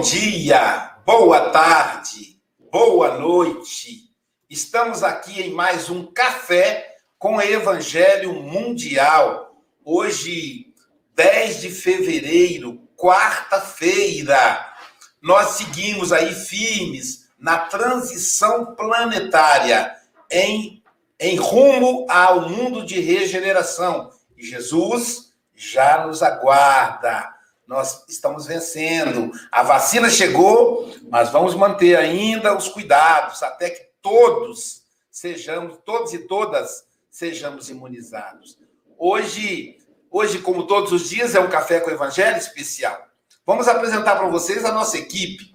[0.00, 2.40] Bom dia, boa tarde,
[2.72, 4.10] boa noite.
[4.48, 9.62] Estamos aqui em mais um café com Evangelho Mundial.
[9.84, 10.72] Hoje,
[11.14, 14.72] 10 de fevereiro, quarta-feira.
[15.20, 19.94] Nós seguimos aí firmes na transição planetária
[20.30, 20.82] em,
[21.18, 24.08] em rumo ao mundo de regeneração.
[24.34, 27.38] E Jesus já nos aguarda
[27.70, 29.30] nós estamos vencendo.
[29.48, 36.18] A vacina chegou, mas vamos manter ainda os cuidados até que todos sejamos, todos e
[36.18, 38.58] todas sejamos imunizados.
[38.98, 39.78] Hoje,
[40.10, 43.06] hoje como todos os dias, é um café com evangelho especial.
[43.46, 45.52] Vamos apresentar para vocês a nossa equipe.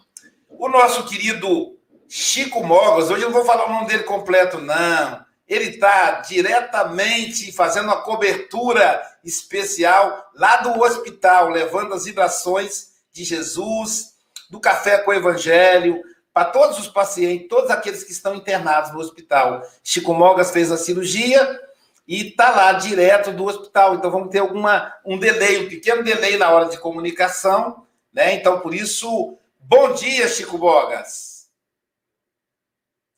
[0.47, 5.24] O nosso querido Chico Mogas, hoje eu não vou falar o nome dele completo não.
[5.47, 14.15] Ele está diretamente fazendo uma cobertura especial lá do hospital, levando as vibrações de Jesus,
[14.49, 16.01] do café com o Evangelho,
[16.33, 19.61] para todos os pacientes, todos aqueles que estão internados no hospital.
[19.83, 21.61] Chico Mogas fez a cirurgia
[22.07, 23.95] e está lá direto do hospital.
[23.95, 28.33] Então vamos ter alguma um delay, um pequeno delay na hora de comunicação, né?
[28.35, 31.49] Então por isso, bom dia, Chico Mogas.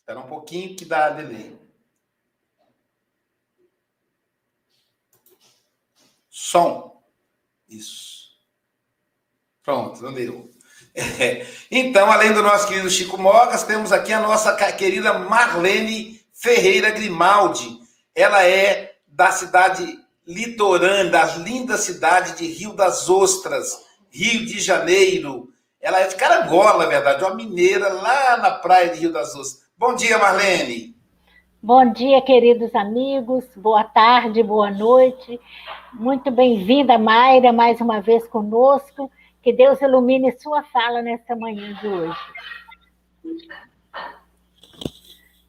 [0.01, 1.66] Espera um pouquinho que dá delay.
[6.39, 7.01] Som.
[7.67, 8.27] Isso.
[9.63, 10.51] Pronto, deu.
[10.93, 11.47] É.
[11.71, 17.79] Então, além do nosso querido Chico Mogas, temos aqui a nossa querida Marlene Ferreira Grimaldi.
[18.13, 23.75] Ela é da cidade litorânea, da linda cidade de Rio das Ostras,
[24.11, 25.51] Rio de Janeiro.
[25.81, 29.67] Ela é de Carangola, na verdade, uma mineira lá na praia de Rio das Ostras.
[29.75, 30.95] Bom dia, Marlene.
[31.61, 33.43] Bom dia, queridos amigos.
[33.55, 35.39] Boa tarde, boa noite.
[35.91, 39.11] Muito bem-vinda, Mayra, mais uma vez conosco.
[39.41, 42.19] Que Deus ilumine sua fala nesta manhã de hoje.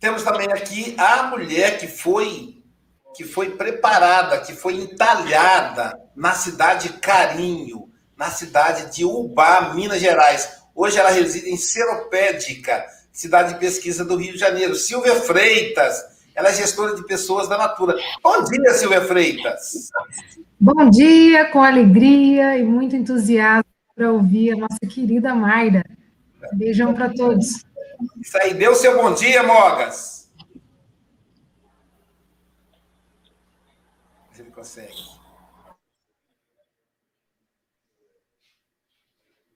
[0.01, 2.57] Temos também aqui a mulher que foi
[3.15, 10.01] que foi preparada, que foi entalhada na cidade de Carinho, na cidade de Ubá, Minas
[10.01, 10.63] Gerais.
[10.75, 12.87] Hoje ela reside em Seropédica,
[13.19, 14.77] cidade de pesquisa do Rio de Janeiro.
[14.77, 16.05] Silvia Freitas,
[16.37, 17.99] ela é gestora de pessoas da Natura.
[18.23, 19.91] Bom dia, Silvia Freitas.
[20.59, 25.83] Bom dia, com alegria e muito entusiasmo para ouvir a nossa querida Mayra.
[26.53, 27.65] Beijão para todos.
[28.21, 30.31] Isso aí, deu seu bom dia, Mogas.
[34.31, 34.95] Se ele consegue.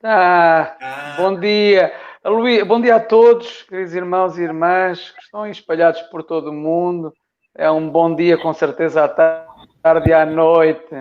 [0.00, 0.77] Tá.
[0.81, 1.15] Ah.
[1.17, 1.93] Bom dia.
[2.25, 7.12] Bom dia a todos, queridos irmãos e irmãs que estão espalhados por todo o mundo.
[7.53, 10.94] É um bom dia, com certeza, à tarde e à noite.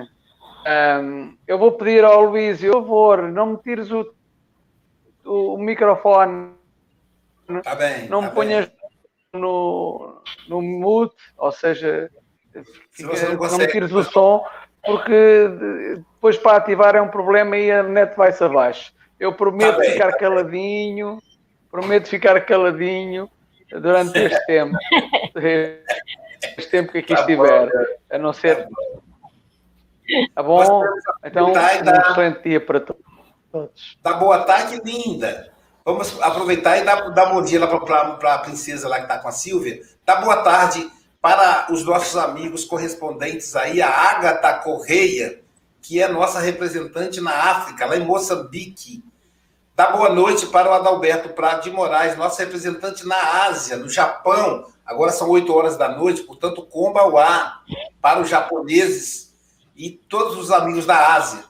[1.04, 4.12] Um, eu vou pedir ao Luís, por favor, não me tires o,
[5.24, 6.54] o, o microfone.
[7.64, 8.10] Tá bem.
[8.10, 8.72] Não tá me ponhas
[9.32, 12.10] no, no mute, ou seja,
[13.00, 14.44] não, não, me tires o som,
[14.84, 15.48] porque
[15.98, 18.92] depois para ativar é um problema e a net vai-se abaixo.
[19.22, 21.22] Eu prometo tá ficar caladinho,
[21.70, 23.30] prometo ficar caladinho
[23.70, 24.76] durante este tempo,
[26.58, 27.72] este tempo que aqui tá estiver, bom,
[28.10, 28.68] a não ser.
[30.34, 30.84] Tá bom?
[31.24, 33.04] Então, um excelente dia para todos.
[34.02, 35.54] Tá boa tarde, linda.
[35.86, 37.68] Vamos aproveitar e dar, dar bom dia lá
[38.18, 39.82] para a princesa lá que está com a Silvia.
[40.04, 40.90] Tá boa tarde
[41.22, 45.44] para os nossos amigos correspondentes aí, a Agatha Correia,
[45.80, 49.04] que é nossa representante na África, lá em Moçambique.
[49.82, 54.68] Dá boa noite para o Adalberto Prado de Moraes, nosso representante na Ásia, no Japão.
[54.86, 57.64] Agora são 8 horas da noite, portanto, Kombawa
[58.00, 59.34] para os japoneses
[59.76, 61.44] e todos os amigos da Ásia.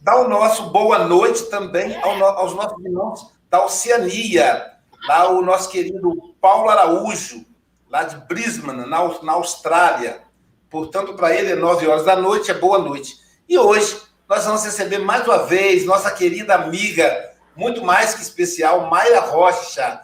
[0.00, 4.72] Dá o nosso boa noite também aos nossos irmãos da Oceania,
[5.06, 7.44] lá o nosso querido Paulo Araújo,
[7.90, 10.22] lá de Brisbane, na, Austrália.
[10.70, 13.14] Portanto, para ele é 9 horas da noite, é boa noite.
[13.46, 18.90] E hoje nós vamos receber mais uma vez nossa querida amiga muito mais que especial,
[18.90, 20.02] Mayra Rocha,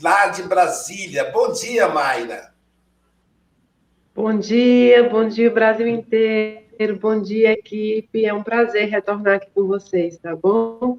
[0.00, 1.30] lá de Brasília.
[1.30, 2.52] Bom dia, Mayra.
[4.14, 6.98] Bom dia, bom dia, Brasil inteiro.
[7.00, 8.24] Bom dia, equipe.
[8.24, 10.98] É um prazer retornar aqui com vocês, tá bom?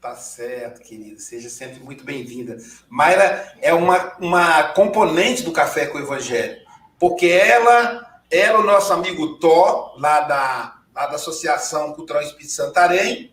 [0.00, 1.18] Tá certo, querida.
[1.18, 2.56] Seja sempre muito bem-vinda.
[2.88, 6.56] Mayra é uma, uma componente do Café com o Evangelho,
[6.98, 13.32] porque ela, ela o nosso amigo Tó, lá da, lá da Associação Cultural Espírito Santarém,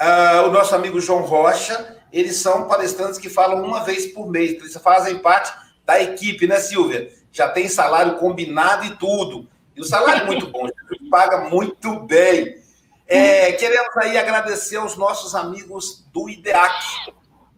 [0.00, 4.52] Uh, o nosso amigo João Rocha, eles são palestrantes que falam uma vez por mês,
[4.52, 5.52] eles fazem parte
[5.84, 7.12] da equipe, né, Silvia?
[7.32, 9.48] Já tem salário combinado e tudo.
[9.74, 10.68] E o salário é muito bom,
[11.10, 12.58] paga muito bem.
[13.06, 16.84] É, queremos aí agradecer aos nossos amigos do IDEAC,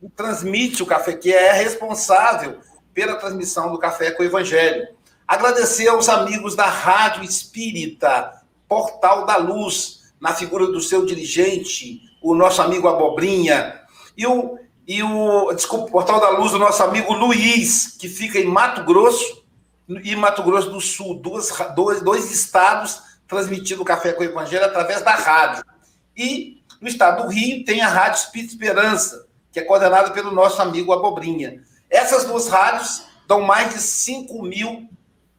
[0.00, 2.60] que transmite o café, que é responsável
[2.94, 4.88] pela transmissão do Café com o Evangelho.
[5.26, 12.34] Agradecer aos amigos da Rádio Espírita, Portal da Luz, na figura do seu dirigente, o
[12.34, 13.80] nosso amigo Abobrinha,
[14.16, 18.46] e o, e o desculpa, Portal da Luz do nosso amigo Luiz, que fica em
[18.46, 19.42] Mato Grosso
[20.04, 24.64] e Mato Grosso do Sul, duas, dois, dois estados transmitindo o Café com o Evangelho
[24.64, 25.64] através da rádio.
[26.16, 30.60] E no estado do Rio tem a Rádio Espírito Esperança, que é coordenada pelo nosso
[30.60, 31.62] amigo Abobrinha.
[31.88, 34.88] Essas duas rádios dão mais de 5 mil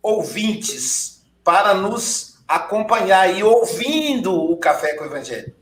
[0.02, 5.54] ouvintes para nos acompanhar e ouvindo o Café com o Evangelho.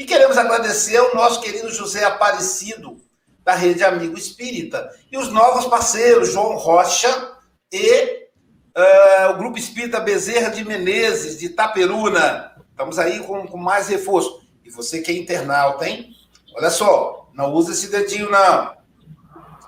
[0.00, 2.98] E queremos agradecer ao nosso querido José Aparecido,
[3.44, 7.32] da Rede Amigo Espírita, e os novos parceiros, João Rocha
[7.70, 8.30] e
[8.74, 12.50] uh, o Grupo Espírita Bezerra de Menezes, de Itaperuna.
[12.70, 14.40] Estamos aí com, com mais reforço.
[14.64, 16.16] E você que é internauta, hein?
[16.56, 18.74] Olha só, não usa esse dedinho, não.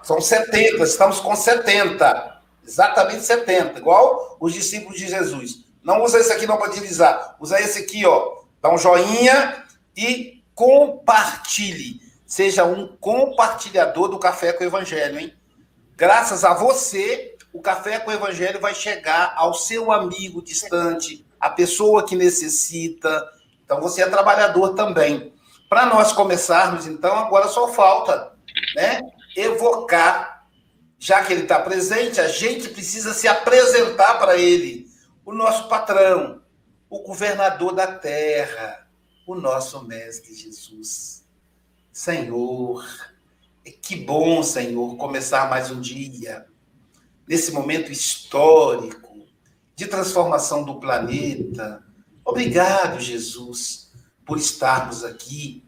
[0.03, 2.41] São 70, estamos com 70.
[2.67, 5.67] Exatamente 70, igual os discípulos de Jesus.
[5.85, 7.37] Não usa esse aqui não para utilizar.
[7.39, 8.41] Usa esse aqui, ó.
[8.63, 9.63] Dá um joinha
[9.97, 12.01] e compartilhe.
[12.27, 15.35] Seja um compartilhador do Café com o Evangelho, hein?
[15.97, 21.51] Graças a você, o Café com o Evangelho vai chegar ao seu amigo distante, a
[21.51, 23.29] pessoa que necessita.
[23.65, 25.33] Então você é trabalhador também.
[25.69, 28.33] Para nós começarmos, então, agora só falta,
[28.75, 29.01] né?
[29.37, 30.47] evocar,
[30.99, 34.87] já que ele está presente, a gente precisa se apresentar para ele,
[35.25, 36.43] o nosso patrão,
[36.89, 38.82] o governador da terra,
[39.27, 41.25] o nosso mestre Jesus.
[41.93, 42.85] Senhor,
[43.81, 46.47] que bom, Senhor, começar mais um dia,
[47.29, 49.27] nesse momento histórico
[49.77, 51.85] de transformação do planeta.
[52.25, 53.91] Obrigado, Jesus,
[54.25, 55.65] por estarmos aqui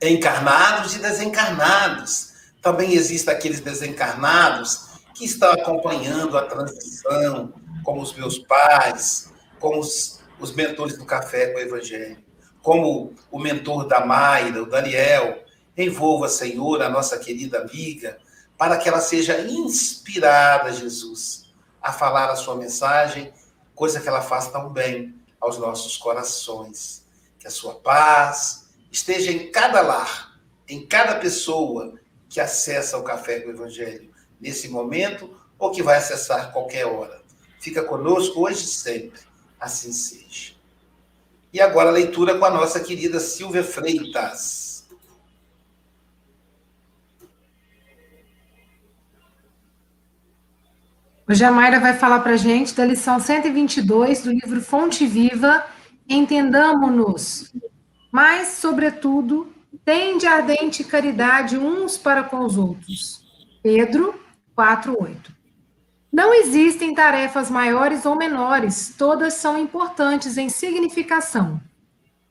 [0.00, 2.34] encarnados e desencarnados.
[2.62, 7.52] Também existem aqueles desencarnados que estão acompanhando a transição,
[7.82, 12.18] como os meus pais, como os, os mentores do Café com o Evangelho,
[12.62, 15.44] como o mentor da Mayra, o Daniel.
[15.76, 18.18] Envolva, Senhor, a nossa querida amiga,
[18.56, 21.52] para que ela seja inspirada, Jesus,
[21.82, 23.32] a falar a sua mensagem,
[23.74, 27.04] coisa que ela faz tão bem aos nossos corações.
[27.38, 31.94] Que a sua paz, esteja em cada lar, em cada pessoa
[32.28, 34.10] que acessa o Café com o Evangelho
[34.40, 37.22] nesse momento ou que vai acessar qualquer hora.
[37.60, 39.20] Fica conosco hoje e sempre.
[39.60, 40.54] Assim seja.
[41.52, 44.86] E agora a leitura com a nossa querida Silvia Freitas.
[51.28, 55.64] Hoje a Mayra vai falar para a gente da lição 122 do livro Fonte Viva,
[56.08, 57.52] Entendamos-nos,
[58.12, 59.52] mas, sobretudo,
[59.84, 63.24] tende ardente caridade uns para com os outros.
[63.60, 64.14] Pedro
[64.54, 65.35] 4:8.
[66.16, 71.60] Não existem tarefas maiores ou menores, todas são importantes em significação.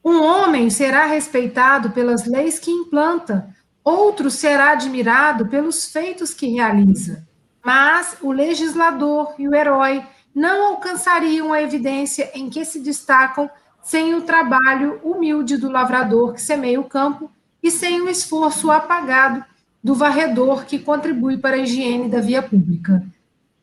[0.04, 3.48] Um homem será respeitado pelas leis que implanta,
[3.84, 7.28] outro será admirado pelos feitos que realiza.
[7.64, 13.48] Mas o legislador e o herói não alcançariam a evidência em que se destacam
[13.84, 17.30] sem o trabalho humilde do lavrador que semeia o campo
[17.62, 19.46] e sem o esforço apagado
[19.84, 23.04] do varredor que contribui para a higiene da via pública.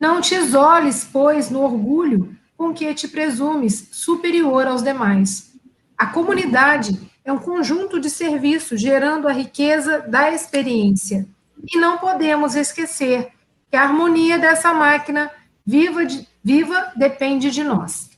[0.02, 5.52] Não te isoles, pois, no orgulho com que te presumes superior aos demais.
[5.96, 11.24] A comunidade é um conjunto de serviços gerando a riqueza da experiência.
[11.72, 13.28] E não podemos esquecer
[13.70, 15.30] que a harmonia dessa máquina
[15.64, 18.10] viva, de, viva depende de nós.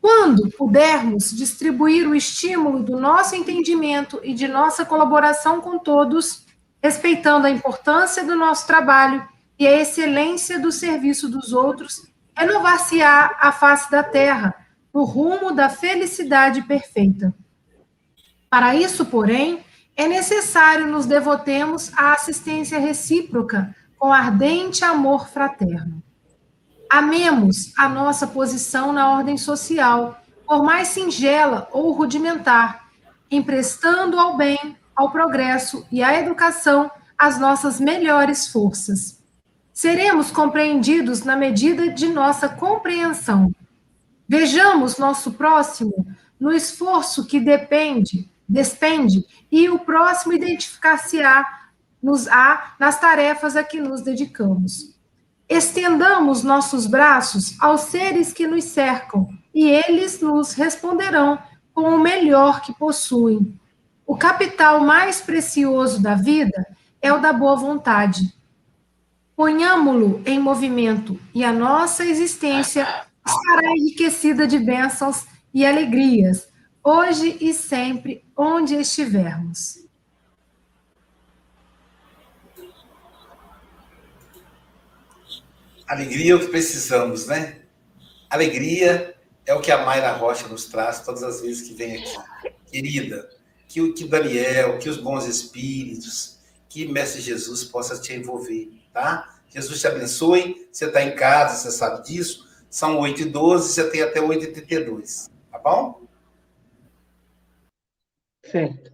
[0.00, 6.46] Quando pudermos distribuir o estímulo do nosso entendimento e de nossa colaboração com todos,
[6.80, 9.26] respeitando a importância do nosso trabalho
[9.58, 14.54] e a excelência do serviço dos outros, renovar-se-á a face da terra
[14.94, 17.34] no rumo da felicidade perfeita.
[18.48, 19.64] Para isso, porém,
[19.96, 26.02] é necessário nos devotemos à assistência recíproca com ardente amor fraterno.
[26.88, 32.88] Amemos a nossa posição na ordem social, por mais singela ou rudimentar,
[33.30, 39.17] emprestando ao bem, ao progresso e à educação as nossas melhores forças.
[39.78, 43.54] Seremos compreendidos na medida de nossa compreensão.
[44.28, 46.04] Vejamos nosso próximo
[46.40, 51.44] no esforço que depende, despende, e o próximo identificar-se-á
[52.02, 54.98] nos a nas tarefas a que nos dedicamos.
[55.48, 61.38] Estendamos nossos braços aos seres que nos cercam, e eles nos responderão
[61.72, 63.56] com o melhor que possuem.
[64.04, 66.66] O capital mais precioso da vida
[67.00, 68.36] é o da boa vontade.
[69.38, 72.82] Ponhamo-lo em movimento e a nossa existência
[73.24, 76.48] estará enriquecida de bênçãos e alegrias,
[76.82, 79.86] hoje e sempre, onde estivermos.
[85.86, 87.60] Alegria é o que precisamos, né?
[88.28, 89.14] Alegria
[89.46, 92.52] é o que a Mayra Rocha nos traz todas as vezes que vem aqui.
[92.72, 93.30] Querida,
[93.68, 99.40] que o que Daniel, que os bons espíritos, que Mestre Jesus possa te envolver, tá?
[99.48, 100.68] Jesus te abençoe.
[100.70, 102.46] Você está em casa, você sabe disso.
[102.70, 106.02] São 8 e 12, você tem até 8 e 32, tá bom?
[108.44, 108.92] Certo.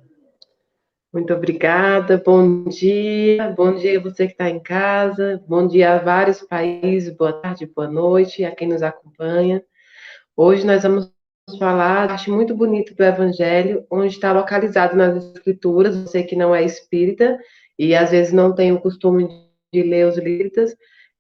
[1.13, 5.99] Muito obrigada, bom dia, bom dia a você que está em casa, bom dia a
[5.99, 9.63] vários países, boa tarde, boa noite a quem nos acompanha.
[10.37, 11.13] Hoje nós vamos
[11.57, 16.65] falar, acho muito bonito do Evangelho, onde está localizado nas Escrituras, você que não é
[16.65, 17.39] espírita
[17.79, 19.44] e às vezes não tem o costume de
[19.83, 20.75] ler os livros,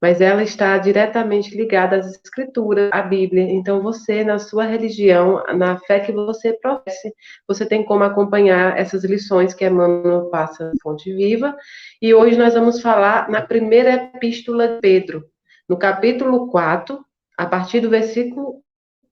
[0.04, 3.44] mas ela está diretamente ligada às escrituras, à Bíblia.
[3.44, 7.10] Então, você, na sua religião, na fé que você professa,
[7.48, 11.56] você tem como acompanhar essas lições que Emmanuel passa na Fonte Viva.
[12.02, 15.24] E hoje nós vamos falar na primeira epístola de Pedro,
[15.66, 17.02] no capítulo 4,
[17.38, 18.62] a partir do versículo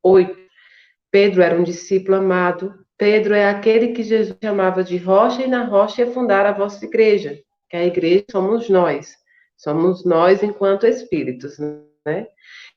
[0.03, 0.37] 8.
[1.11, 2.75] Pedro era um discípulo amado.
[2.99, 6.85] Pedro é aquele que Jesus chamava de rocha, e na rocha ia fundar a vossa
[6.85, 7.39] igreja,
[7.71, 9.22] que a igreja somos nós.
[9.63, 11.57] Somos nós enquanto espíritos,
[12.05, 12.27] né?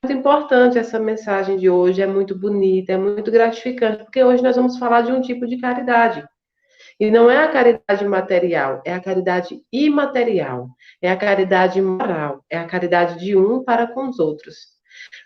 [0.00, 4.54] Muito importante essa mensagem de hoje, é muito bonita, é muito gratificante, porque hoje nós
[4.54, 6.24] vamos falar de um tipo de caridade.
[7.00, 10.68] E não é a caridade material, é a caridade imaterial,
[11.02, 14.56] é a caridade moral, é a caridade de um para com os outros.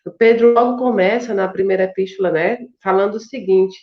[0.06, 3.78] O Pedro logo começa na primeira epístola, né, falando o seguinte: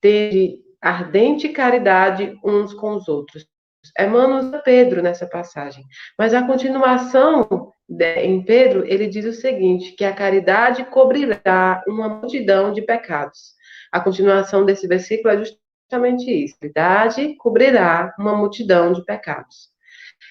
[0.00, 3.49] ter ardente caridade uns com os outros.
[3.98, 5.84] Emmanuel é Pedro nessa passagem.
[6.18, 7.72] Mas a continuação
[8.16, 13.54] em Pedro, ele diz o seguinte: que a caridade cobrirá uma multidão de pecados.
[13.90, 19.70] A continuação desse versículo é justamente isso: a caridade cobrirá uma multidão de pecados.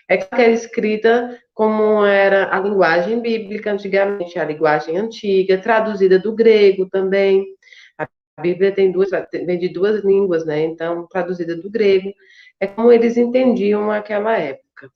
[0.07, 6.33] É que é escrita como era a linguagem bíblica antigamente, a linguagem antiga, traduzida do
[6.33, 7.45] grego também.
[7.97, 8.07] A
[8.41, 10.61] Bíblia tem duas, vem de duas línguas, né?
[10.61, 12.11] Então, traduzida do grego
[12.59, 14.89] é como eles entendiam aquela época.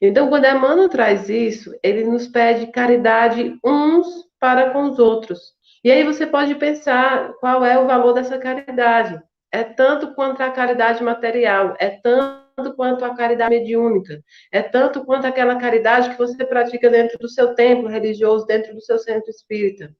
[0.00, 4.06] Então, quando Emmanuel traz isso, ele nos pede caridade uns
[4.40, 5.38] para com os outros.
[5.84, 9.20] E aí você pode pensar qual é o valor dessa caridade.
[9.52, 15.26] É tanto quanto a caridade material, é tanto quanto a caridade mediúnica, é tanto quanto
[15.26, 19.92] aquela caridade que você pratica dentro do seu templo religioso, dentro do seu centro espírita.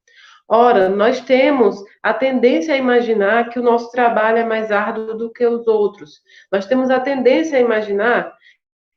[0.52, 5.32] Ora, nós temos a tendência a imaginar que o nosso trabalho é mais árduo do
[5.32, 6.20] que os outros.
[6.50, 8.34] Nós temos a tendência a imaginar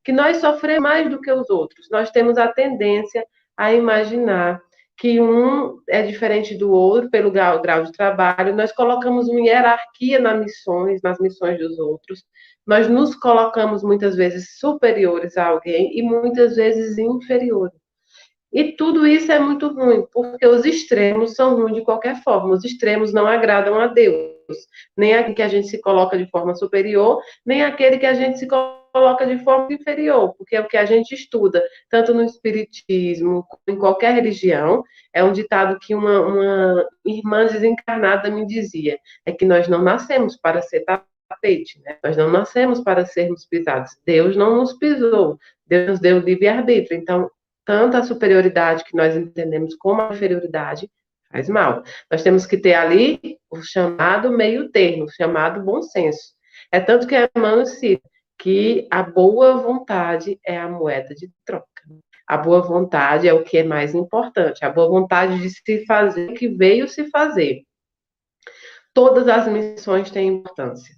[0.04, 1.88] que nós sofremos mais do que os outros.
[1.92, 3.24] Nós temos a tendência
[18.54, 22.54] e tudo isso é muito ruim, porque os extremos são ruins de qualquer forma.
[22.54, 24.32] Os extremos não agradam a Deus.
[24.96, 28.38] Nem aquele que a gente se coloca de forma superior, nem aquele que a gente
[28.38, 33.44] se coloca de forma inferior, porque é o que a gente estuda, tanto no Espiritismo,
[33.68, 34.84] em qualquer religião.
[35.12, 40.38] É um ditado que uma, uma irmã desencarnada me dizia: é que nós não nascemos
[40.38, 40.86] para ser
[41.28, 41.98] tapete, né?
[42.04, 43.98] Nós não nascemos para sermos pisados.
[44.06, 47.00] Deus não nos pisou, Deus nos deu livre-arbítrio.
[47.00, 47.32] Então,
[47.66, 50.90] tanto a superioridade que nós entendemos como a inferioridade
[51.32, 51.84] faz mal.
[52.12, 56.34] Nós temos que ter ali o chamado meio termo, o chamado bom senso.
[56.72, 61.68] É tanto que Emmanuel cita que a boa vontade é a moeda de troca.
[62.28, 66.34] A boa vontade é o que é mais importante, a boa vontade de se fazer
[66.34, 67.64] que veio se fazer.
[68.94, 70.94] Todas as missões têm importância.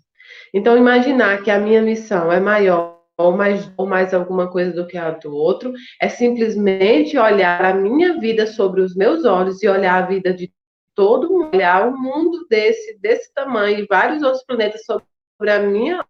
[0.53, 4.87] Então, imaginar que a minha missão é maior ou mais, ou mais alguma coisa do
[4.87, 9.67] que a do outro, é simplesmente olhar a minha vida sobre os meus olhos e
[9.67, 10.51] olhar a vida de
[10.93, 15.05] todo mundo, olhar o mundo desse, desse tamanho e vários outros planetas sobre
[15.37, 16.03] sobre a minha,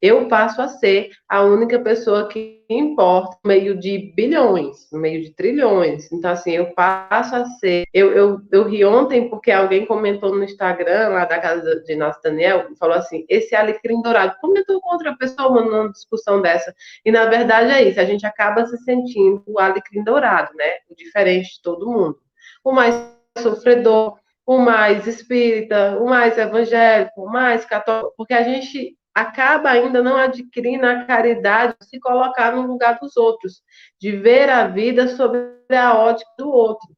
[0.00, 5.22] eu passo a ser a única pessoa que importa no meio de bilhões, no meio
[5.22, 6.10] de trilhões.
[6.12, 7.84] Então, assim, eu passo a ser.
[7.92, 12.20] Eu, eu, eu ri ontem porque alguém comentou no Instagram, lá da casa de nosso
[12.22, 14.36] Daniel, falou assim: esse alecrim dourado.
[14.40, 16.74] Comentou com outra pessoa numa discussão dessa.
[17.04, 18.00] E, na verdade, é isso.
[18.00, 20.78] A gente acaba se sentindo o alecrim dourado, né?
[20.90, 22.18] O diferente de todo mundo.
[22.64, 22.94] O mais
[23.38, 30.02] sofredor, o mais espírita, o mais evangélico, o mais católico, porque a gente acaba ainda
[30.02, 33.62] não adquirindo a caridade de se colocar no lugar dos outros,
[34.00, 35.38] de ver a vida sobre
[35.70, 36.88] a ótica do outro,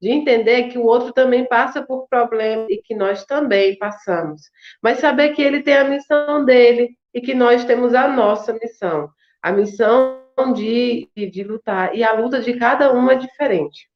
[0.00, 4.42] de entender que o outro também passa por problemas e que nós também passamos,
[4.82, 9.08] mas saber que ele tem a missão dele e que nós temos a nossa missão,
[9.42, 10.20] a missão
[10.54, 13.88] de, de lutar, e a luta de cada um é diferente.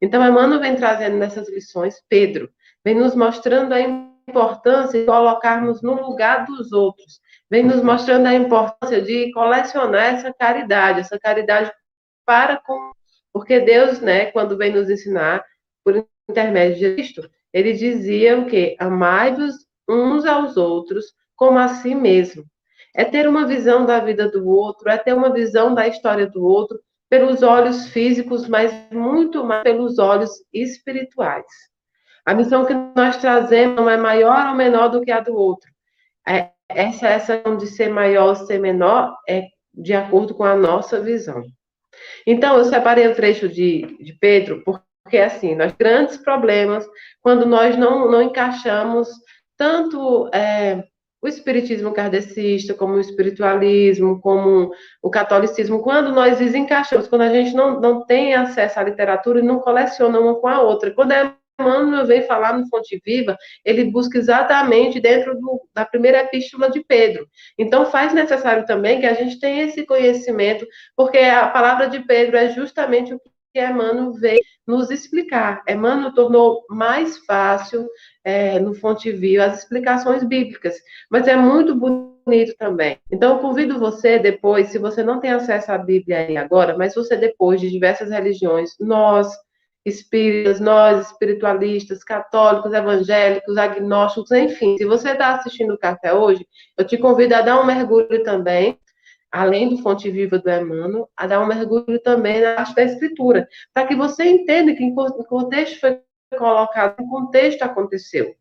[0.00, 2.50] Então, Emmanuel vem trazendo nessas lições, Pedro,
[2.84, 7.20] vem nos mostrando a importância de colocarmos no lugar dos outros,
[7.50, 11.72] vem nos mostrando a importância de colecionar essa caridade, essa caridade
[12.26, 12.92] para com.
[13.32, 15.44] Porque Deus, né, quando vem nos ensinar,
[15.84, 18.76] por intermédio de Cristo, ele dizia o quê?
[18.78, 19.54] Amai-vos
[19.88, 22.44] uns aos outros como a si mesmo.
[22.94, 26.44] É ter uma visão da vida do outro, é ter uma visão da história do
[26.44, 26.78] outro
[27.10, 31.46] pelos olhos físicos, mas muito mais pelos olhos espirituais.
[32.24, 35.70] A missão que nós trazemos não é maior ou menor do que a do outro.
[36.26, 41.00] É, essa essa de ser maior ou ser menor é de acordo com a nossa
[41.00, 41.42] visão.
[42.26, 46.86] Então, eu separei o trecho de, de Pedro, porque, assim, nós grandes problemas
[47.22, 49.08] quando nós não, não encaixamos
[49.56, 50.84] tanto é,
[51.20, 54.70] o espiritismo kardecista, como o espiritualismo, como
[55.02, 59.42] o catolicismo, quando nós desencaixamos, quando a gente não, não tem acesso à literatura e
[59.42, 60.92] não coleciona uma com a outra.
[60.92, 66.20] Quando é Emmanuel vem falar no Fonte Viva, ele busca exatamente dentro do, da primeira
[66.20, 67.26] epístola de Pedro.
[67.58, 72.36] Então, faz necessário também que a gente tenha esse conhecimento, porque a palavra de Pedro
[72.36, 75.62] é justamente o que Emmanuel veio nos explicar.
[75.68, 77.88] Emmanuel tornou mais fácil
[78.24, 80.76] é, no Fonte Viva as explicações bíblicas,
[81.10, 82.98] mas é muito bonito também.
[83.10, 86.94] Então, eu convido você depois, se você não tem acesso à Bíblia aí agora, mas
[86.94, 89.28] você depois de diversas religiões, nós
[89.88, 94.76] espíritas, nós espiritualistas, católicos, evangélicos, agnósticos, enfim.
[94.76, 96.46] Se você está assistindo o café hoje,
[96.76, 98.78] eu te convido a dar um mergulho também,
[99.30, 103.48] além do Fonte Viva do Emmanuel, a dar um mergulho também na arte da escritura,
[103.72, 106.00] para que você entenda que em contexto foi
[106.36, 108.34] colocado, em contexto aconteceu.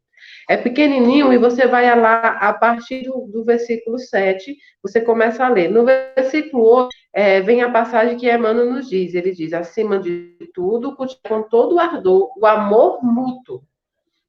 [0.49, 5.49] É pequenininho e você vai lá a partir do, do versículo 7, você começa a
[5.49, 5.69] ler.
[5.69, 9.13] No versículo 8, é, vem a passagem que Emmanuel nos diz.
[9.13, 13.61] Ele diz, acima de tudo, com todo o ardor, o amor mútuo.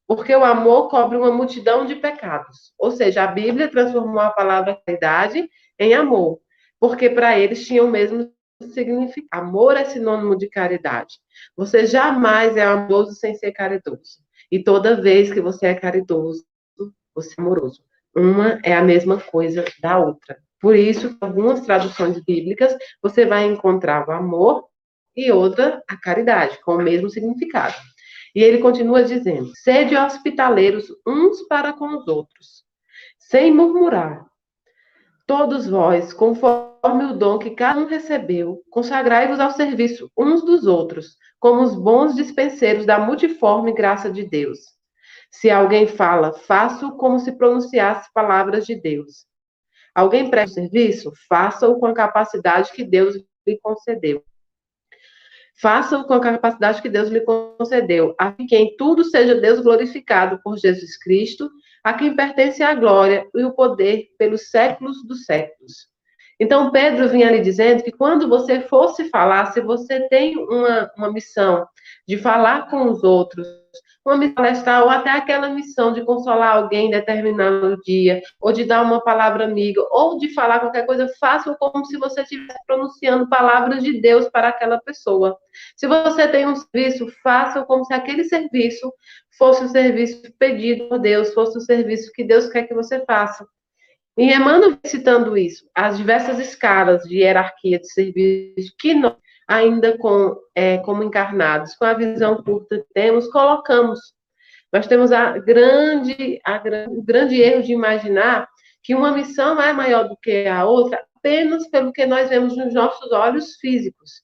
[0.07, 2.73] Porque o amor cobre uma multidão de pecados.
[2.79, 6.41] Ou seja, a Bíblia transformou a palavra caridade em amor.
[6.81, 8.31] Porque para eles tinha o mesmo
[8.73, 9.29] significado.
[9.31, 11.17] Amor é sinônimo de caridade.
[11.57, 14.19] Você jamais é amoroso sem ser caridoso.
[14.51, 16.45] E toda vez que você é caridoso,
[17.15, 17.83] você é amoroso.
[18.17, 20.39] Uma é a mesma coisa da outra.
[20.61, 24.67] Por isso, algumas traduções bíblicas, você vai encontrar o amor
[25.17, 27.77] e outra a caridade, com o mesmo significado.
[28.35, 32.65] E ele continua dizendo: sede hospitaleiros uns para com os outros,
[33.19, 34.27] sem murmurar.
[35.29, 41.19] Todos vós, conforme o dom que cada um recebeu, consagrai-vos ao serviço uns dos outros,
[41.39, 44.59] como os bons dispenseiros da multiforme graça de Deus.
[45.31, 49.27] Se alguém fala, faça-o como se pronunciasse palavras de Deus.
[49.95, 51.13] Alguém presta serviço?
[51.29, 53.15] Faça-o com a capacidade que Deus
[53.47, 54.25] lhe concedeu.
[55.61, 59.61] Faça-o com a capacidade que Deus lhe concedeu, a fim que em tudo seja Deus
[59.61, 61.51] glorificado por Jesus Cristo,
[61.89, 65.89] a quem pertence a glória e o poder pelos séculos dos séculos.
[66.39, 71.11] Então, Pedro vinha ali dizendo que quando você fosse falar, se você tem uma, uma
[71.11, 71.67] missão
[72.07, 73.49] de falar com os outros,
[74.09, 78.83] uma missão ou até aquela missão de consolar alguém em determinado dia, ou de dar
[78.83, 83.83] uma palavra amiga, ou de falar qualquer coisa, faça como se você estivesse pronunciando palavras
[83.83, 85.37] de Deus para aquela pessoa.
[85.77, 88.93] Se você tem um serviço, faça como se aquele serviço
[89.37, 93.47] fosse o serviço pedido por Deus, fosse o serviço que Deus quer que você faça.
[94.17, 99.15] E Emmanuel citando isso, as diversas escalas de hierarquia de serviço que nós,
[99.49, 103.99] ainda com, é, como encarnados, com a visão curta que temos, colocamos.
[104.71, 108.47] Nós temos a grande, a, o grande erro de imaginar
[108.83, 112.73] que uma missão é maior do que a outra apenas pelo que nós vemos nos
[112.75, 114.23] nossos olhos físicos.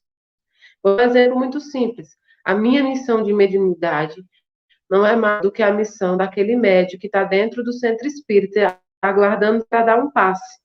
[0.84, 2.10] Um exemplo muito simples.
[2.44, 4.22] A minha missão de mediunidade
[4.90, 8.78] não é mais do que a missão daquele médico que está dentro do centro espírita
[9.02, 10.63] aguardando para dar um passe.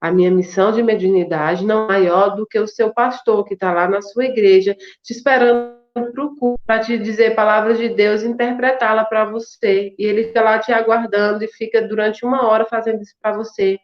[0.00, 3.72] A minha missão de mediunidade não é maior do que o seu pastor, que está
[3.72, 8.22] lá na sua igreja, te esperando para o culto, para te dizer palavras de Deus
[8.22, 9.94] interpretá-la para você.
[9.98, 13.78] E ele fica lá te aguardando e fica durante uma hora fazendo isso para você.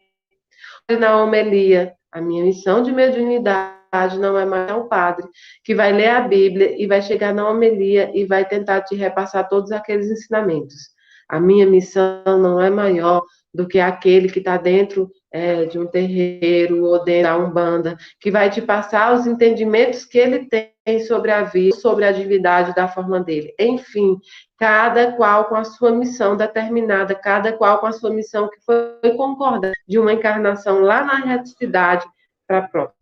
[0.99, 5.27] Na homilia, a minha missão de mediunidade não é mais o padre
[5.63, 9.49] que vai ler a Bíblia e vai chegar na homilia e vai tentar te repassar
[9.49, 10.75] todos aqueles ensinamentos.
[11.29, 15.87] A minha missão não é maior do que aquele que está dentro é, de um
[15.87, 21.31] terreiro ou dentro da Umbanda, que vai te passar os entendimentos que ele tem sobre
[21.31, 23.55] a vida, sobre a divindade da forma dele.
[23.59, 24.19] Enfim,
[24.59, 29.14] cada qual com a sua missão determinada, cada qual com a sua missão que foi
[29.17, 32.07] concordada de uma encarnação lá na reticidade
[32.47, 32.99] para a próxima.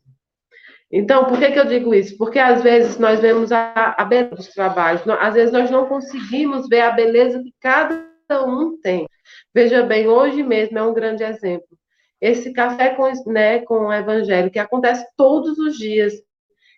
[0.91, 2.17] Então, por que, que eu digo isso?
[2.17, 6.69] Porque às vezes nós vemos a, a beleza dos trabalhos, às vezes nós não conseguimos
[6.69, 8.07] ver a beleza que cada
[8.47, 9.07] um tem.
[9.53, 11.77] Veja bem, hoje mesmo é um grande exemplo.
[12.21, 16.15] Esse café com, né, com o evangelho, que acontece todos os dias.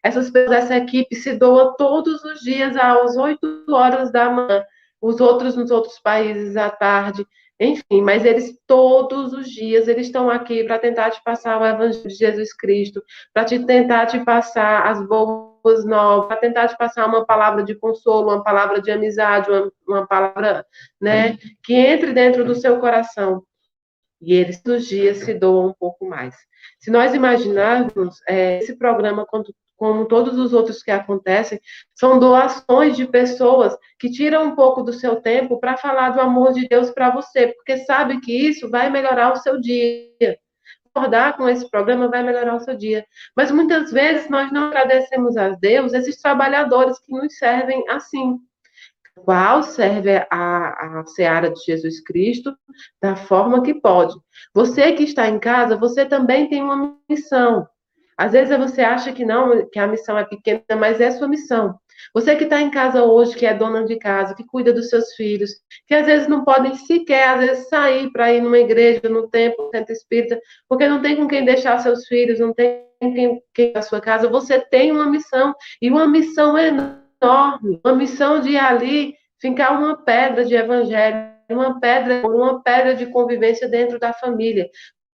[0.03, 4.65] Essas pessoas, essa equipe se doa todos os dias às 8 horas da manhã,
[5.01, 7.27] os outros nos outros países à tarde.
[7.61, 12.07] Enfim, mas eles todos os dias eles estão aqui para tentar te passar o evangelho
[12.07, 13.03] de Jesus Cristo,
[13.35, 17.75] para te tentar te passar as boas novas, para tentar te passar uma palavra de
[17.75, 20.65] consolo, uma palavra de amizade, uma, uma palavra,
[21.01, 23.43] né, que entre dentro do seu coração.
[24.21, 26.35] E eles todos os dias se doam um pouco mais.
[26.79, 31.61] Se nós imaginarmos é, esse programa quando como todos os outros que acontecem,
[31.95, 36.53] são doações de pessoas que tiram um pouco do seu tempo para falar do amor
[36.53, 40.37] de Deus para você, porque sabe que isso vai melhorar o seu dia.
[40.93, 43.07] Acordar com esse programa vai melhorar o seu dia.
[43.37, 48.41] Mas muitas vezes nós não agradecemos a Deus esses trabalhadores que nos servem assim.
[49.25, 52.57] Qual serve a, a seara de Jesus Cristo
[53.01, 54.15] da forma que pode.
[54.55, 57.67] Você que está em casa, você também tem uma missão.
[58.17, 61.79] Às vezes você acha que não, que a missão é pequena, mas é sua missão.
[62.13, 65.15] Você que está em casa hoje, que é dona de casa, que cuida dos seus
[65.15, 65.51] filhos,
[65.87, 69.71] que às vezes não podem sequer, às vezes, sair para ir numa igreja, no templo,
[69.73, 73.83] centro espírita, porque não tem com quem deixar seus filhos, não tem quem, quem na
[73.83, 79.15] sua casa, você tem uma missão, e uma missão enorme, uma missão de ir ali
[79.41, 84.69] ficar uma pedra de evangelho, uma pedra, uma pedra de convivência dentro da família.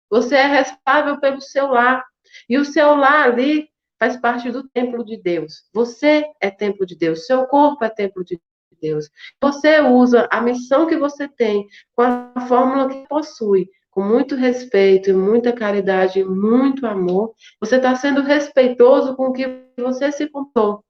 [0.09, 2.03] Você é responsável pelo seu lar.
[2.49, 3.67] E o seu lar ali
[3.99, 5.63] faz parte do templo de Deus.
[5.73, 8.39] Você é templo de Deus, seu corpo é templo de
[8.81, 9.09] Deus.
[9.41, 15.13] Você usa a missão que você tem com a fórmula que possui, com muito respeito,
[15.13, 17.33] muita caridade, muito amor.
[17.59, 20.83] Você está sendo respeitoso com o que você se contou.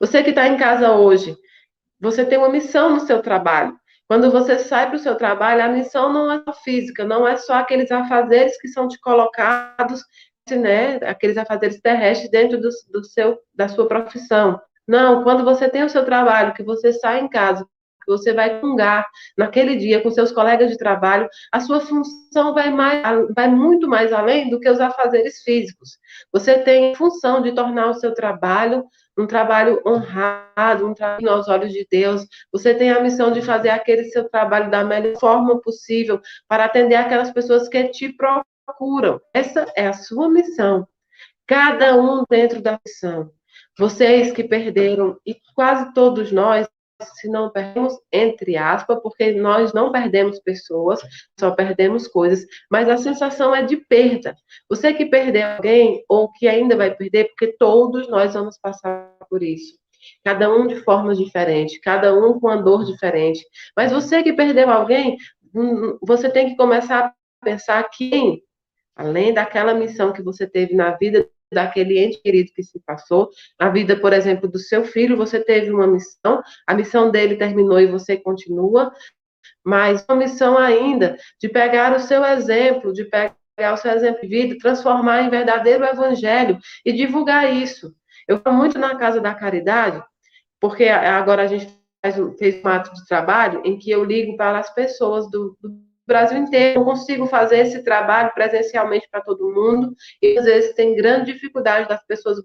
[0.00, 1.36] Você que está em casa hoje,
[2.00, 3.76] você tem uma missão no seu trabalho.
[4.06, 7.36] Quando você sai para o seu trabalho, a missão não é só física, não é
[7.36, 10.02] só aqueles afazeres que são te colocados
[10.56, 14.58] né, aqueles afazeres terrestres dentro do, do seu, da sua profissão.
[14.86, 17.66] Não, quando você tem o seu trabalho, que você sai em casa,
[18.02, 22.70] que você vai fungar naquele dia com seus colegas de trabalho, a sua função vai,
[22.70, 23.02] mais,
[23.34, 25.98] vai muito mais além do que os afazeres físicos.
[26.32, 28.84] Você tem a função de tornar o seu trabalho
[29.18, 32.26] um trabalho honrado, um trabalho aos olhos de Deus.
[32.52, 36.94] Você tem a missão de fazer aquele seu trabalho da melhor forma possível para atender
[36.94, 39.20] aquelas pessoas que te procuram.
[39.34, 40.86] Essa é a sua missão.
[41.46, 43.30] Cada um dentro da missão.
[43.76, 46.68] Vocês que perderam, e quase todos nós,
[47.02, 51.00] se não perdemos, entre aspas, porque nós não perdemos pessoas,
[51.38, 54.36] só perdemos coisas, mas a sensação é de perda.
[54.68, 59.42] Você que perdeu alguém, ou que ainda vai perder, porque todos nós vamos passar por
[59.42, 59.78] isso.
[60.24, 63.44] Cada um de forma diferente, cada um com uma dor diferente.
[63.76, 65.16] Mas você que perdeu alguém,
[65.54, 68.42] hum, você tem que começar a pensar quem
[68.96, 73.70] além daquela missão que você teve na vida daquele ente querido que se passou, na
[73.70, 77.86] vida, por exemplo, do seu filho, você teve uma missão, a missão dele terminou e
[77.86, 78.92] você continua,
[79.64, 84.28] mas uma missão ainda de pegar o seu exemplo, de pegar o seu exemplo de
[84.28, 87.94] vida, transformar em verdadeiro evangelho e divulgar isso.
[88.26, 90.02] Eu falo muito na Casa da Caridade,
[90.60, 91.66] porque agora a gente
[92.02, 95.87] faz fez um ato de trabalho em que eu ligo para as pessoas do, do
[96.08, 96.80] Brasil inteiro.
[96.80, 101.88] Não consigo fazer esse trabalho presencialmente para todo mundo, e às vezes tem grande dificuldade
[101.88, 102.38] das pessoas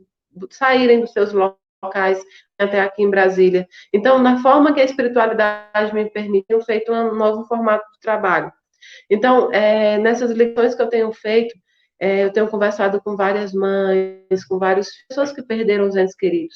[0.52, 2.23] saírem dos seus locais
[2.60, 3.67] até aqui em Brasília.
[3.91, 8.52] Então, na forma que a espiritualidade me permite, eu feito um novo formato de trabalho.
[9.10, 11.56] Então, é, nessas lições que eu tenho feito,
[11.99, 16.56] é, eu tenho conversado com várias mães, com várias pessoas que perderam os entes queridos.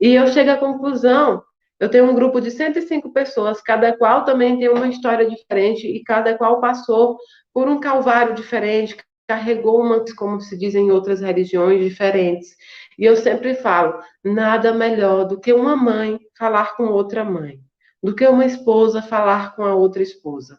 [0.00, 1.42] E eu chego à conclusão
[1.84, 6.02] eu tenho um grupo de 105 pessoas, cada qual também tem uma história diferente e
[6.02, 7.18] cada qual passou
[7.52, 8.96] por um calvário diferente,
[9.28, 12.56] carregou uma, como se diz em outras religiões, diferentes.
[12.98, 17.58] E eu sempre falo, nada melhor do que uma mãe falar com outra mãe,
[18.02, 20.58] do que uma esposa falar com a outra esposa.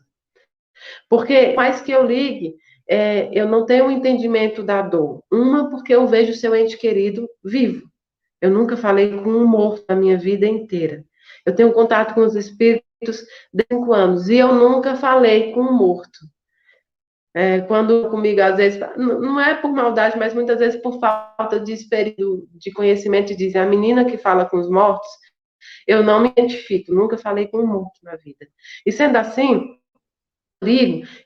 [1.10, 2.54] Porque mais que eu ligue,
[2.88, 5.24] é, eu não tenho um entendimento da dor.
[5.32, 7.90] Uma, porque eu vejo seu ente querido vivo.
[8.40, 11.04] Eu nunca falei com um morto na minha vida inteira.
[11.46, 12.86] Eu tenho contato com os espíritos
[13.54, 16.20] de cinco anos e eu nunca falei com um morto.
[17.36, 21.74] É, quando comigo, às vezes, não é por maldade, mas muitas vezes por falta de
[21.74, 22.16] experiência,
[22.54, 25.10] de conhecimento, dizem a menina que fala com os mortos,
[25.86, 28.48] eu não me identifico, nunca falei com um morto na vida.
[28.86, 29.78] E sendo assim,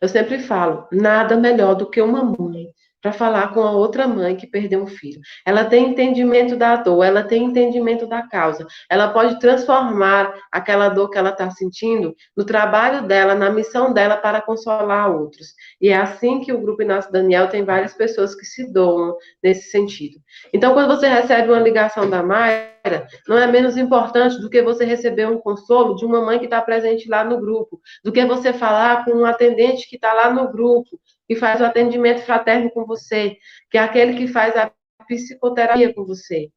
[0.01, 2.67] eu sempre falo, nada melhor do que uma mãe
[3.01, 5.19] para falar com a outra mãe que perdeu um filho.
[5.45, 8.65] Ela tem entendimento da dor, ela tem entendimento da causa.
[8.89, 14.17] Ela pode transformar aquela dor que ela está sentindo no trabalho dela, na missão dela
[14.17, 15.53] para consolar outros.
[15.79, 19.69] E é assim que o Grupo Inácio Daniel tem várias pessoas que se doam nesse
[19.69, 20.19] sentido.
[20.53, 22.78] Então, quando você recebe uma ligação da Mayra,
[23.27, 26.61] não é menos importante do que você receber um consolo de uma mãe que está
[26.61, 30.51] presente lá no grupo, do que você falar com um atendente que está lá no
[30.51, 33.37] grupo, que faz o atendimento fraterno com você,
[33.69, 34.71] que é aquele que faz a
[35.07, 36.49] psicoterapia com você.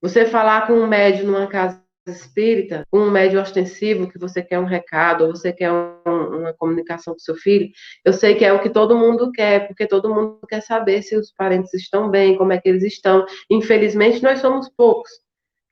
[0.00, 4.58] Você falar com um médium numa casa espírita, com um médium ostensivo, que você quer
[4.58, 7.70] um recado, ou você quer um, uma comunicação com seu filho,
[8.04, 11.16] eu sei que é o que todo mundo quer, porque todo mundo quer saber se
[11.16, 13.24] os parentes estão bem, como é que eles estão.
[13.50, 15.10] Infelizmente, nós somos poucos.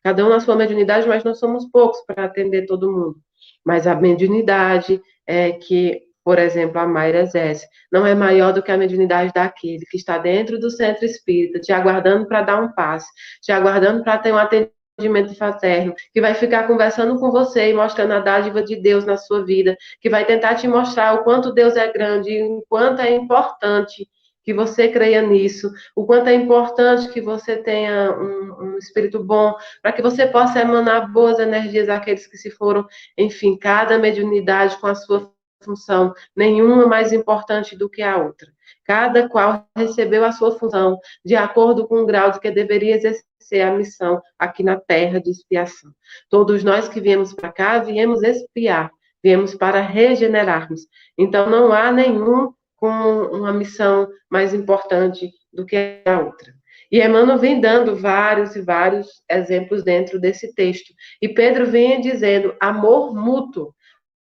[0.05, 3.17] Cada um na sua mediunidade, mas nós somos poucos para atender todo mundo.
[3.65, 8.71] Mas a mediunidade é que por exemplo, a Mayra Zess, não é maior do que
[8.71, 13.09] a mediunidade daquele que está dentro do centro espírita, te aguardando para dar um passe,
[13.43, 18.13] te aguardando para ter um atendimento fraterno, que vai ficar conversando com você e mostrando
[18.13, 21.77] a dádiva de Deus na sua vida, que vai tentar te mostrar o quanto Deus
[21.77, 24.07] é grande e o quanto é importante
[24.43, 29.55] que você creia nisso, o quanto é importante que você tenha um, um espírito bom,
[29.81, 34.87] para que você possa emanar boas energias àqueles que se foram, enfim, cada mediunidade com
[34.87, 38.49] a sua função, nenhuma mais importante do que a outra.
[38.85, 43.63] Cada qual recebeu a sua função de acordo com o grau de que deveria exercer
[43.63, 45.93] a missão aqui na terra de expiação.
[46.29, 48.91] Todos nós que viemos para cá, viemos expiar,
[49.23, 50.81] viemos para regenerarmos.
[51.17, 52.53] Então, não há nenhum
[52.83, 56.53] com uma missão mais importante do que a outra.
[56.91, 60.93] E Emmanuel vem dando vários e vários exemplos dentro desse texto.
[61.23, 63.73] E Pedro vem dizendo amor mútuo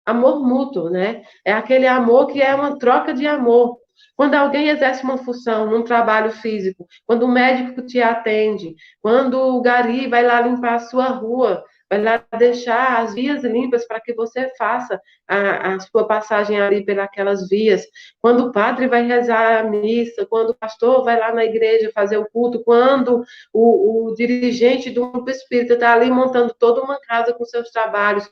[0.07, 1.23] amor mútuo, né?
[1.45, 3.79] É aquele amor que é uma troca de amor.
[4.15, 9.63] Quando alguém exerce uma função num trabalho físico, quando o médico te atende, quando o
[9.63, 14.13] gari vai lá limpar a sua rua, vai lá deixar as vias limpas para que
[14.15, 17.87] você faça a, a sua passagem ali pelas vias,
[18.21, 22.17] quando o padre vai rezar a missa, quando o pastor vai lá na igreja fazer
[22.17, 27.33] o culto, quando o, o dirigente do grupo espírita está ali montando toda uma casa
[27.33, 28.31] com seus trabalhos,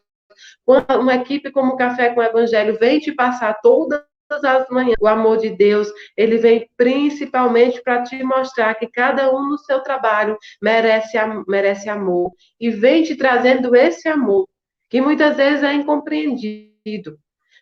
[0.64, 3.60] quando uma equipe como o Café com o Evangelho vem te passar
[4.32, 9.34] todas as manhãs o amor de Deus, ele vem principalmente para te mostrar que cada
[9.34, 12.30] um no seu trabalho merece, merece amor.
[12.58, 14.48] E vem te trazendo esse amor,
[14.88, 17.18] que muitas vezes é incompreendido.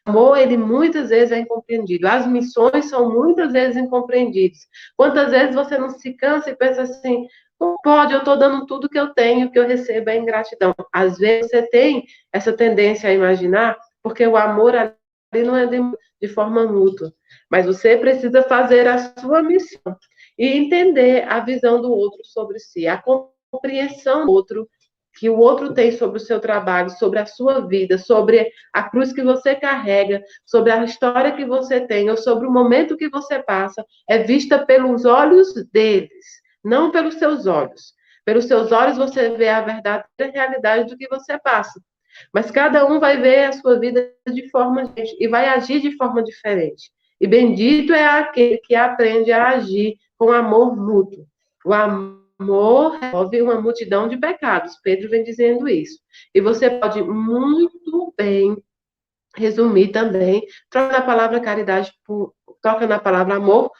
[0.07, 2.07] O amor, ele muitas vezes é incompreendido.
[2.07, 4.59] As missões são muitas vezes incompreendidas.
[4.97, 7.27] Quantas vezes você não se cansa e pensa assim,
[7.61, 10.75] não pode, eu estou dando tudo que eu tenho, que eu recebo é ingratidão.
[10.93, 14.95] Às vezes você tem essa tendência a imaginar, porque o amor ali
[15.45, 15.79] não é de,
[16.21, 17.13] de forma mútua.
[17.51, 19.97] Mas você precisa fazer a sua missão
[20.39, 23.03] e entender a visão do outro sobre si, a
[23.51, 24.69] compreensão do outro
[25.19, 29.13] que o outro tem sobre o seu trabalho, sobre a sua vida, sobre a cruz
[29.13, 33.43] que você carrega, sobre a história que você tem, ou sobre o momento que você
[33.43, 37.95] passa, é vista pelos olhos deles não pelos seus olhos.
[38.25, 41.81] Pelos seus olhos você vê a verdadeira realidade do que você passa.
[42.33, 45.97] Mas cada um vai ver a sua vida de forma diferente e vai agir de
[45.97, 46.91] forma diferente.
[47.21, 51.27] E bendito é aquele que aprende a agir com amor mútuo.
[51.65, 54.77] O amor resolve uma multidão de pecados.
[54.83, 55.99] Pedro vem dizendo isso.
[56.35, 58.57] E você pode muito bem
[59.37, 63.71] resumir também, troca na palavra caridade, por, toca na palavra amor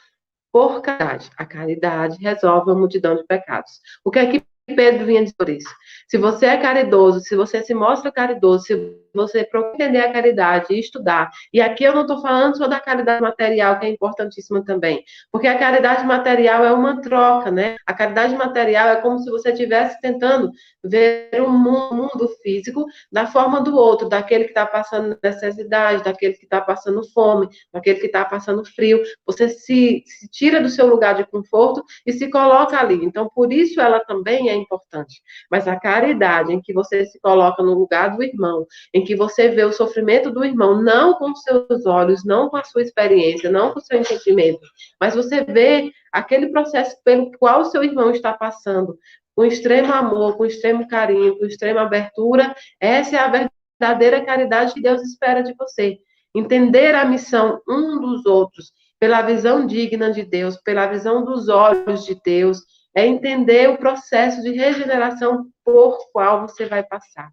[0.51, 1.29] por caridade.
[1.37, 3.79] A caridade resolve a multidão de pecados.
[4.03, 4.43] O que é que
[4.75, 5.69] Pedro vinha dizer por isso?
[6.11, 10.79] Se você é caridoso, se você se mostra caridoso, se você entender a caridade e
[10.79, 15.03] estudar, e aqui eu não estou falando só da caridade material, que é importantíssima também,
[15.31, 17.75] porque a caridade material é uma troca, né?
[17.85, 20.51] A caridade material é como se você estivesse tentando
[20.83, 26.45] ver o mundo físico da forma do outro, daquele que está passando necessidade, daquele que
[26.45, 29.01] está passando fome, daquele que está passando frio.
[29.25, 33.03] Você se, se tira do seu lugar de conforto e se coloca ali.
[33.03, 35.21] Então, por isso ela também é importante.
[35.49, 39.15] Mas a caridade, em que você se coloca no lugar do irmão, em em que
[39.15, 43.49] você vê o sofrimento do irmão, não com seus olhos, não com a sua experiência,
[43.49, 44.61] não com o seu entendimento,
[44.99, 48.97] mas você vê aquele processo pelo qual o seu irmão está passando,
[49.35, 54.81] com extremo amor, com extremo carinho, com extrema abertura, essa é a verdadeira caridade que
[54.81, 55.97] Deus espera de você.
[56.35, 62.05] Entender a missão um dos outros, pela visão digna de Deus, pela visão dos olhos
[62.05, 62.59] de Deus,
[62.95, 67.31] é entender o processo de regeneração por qual você vai passar.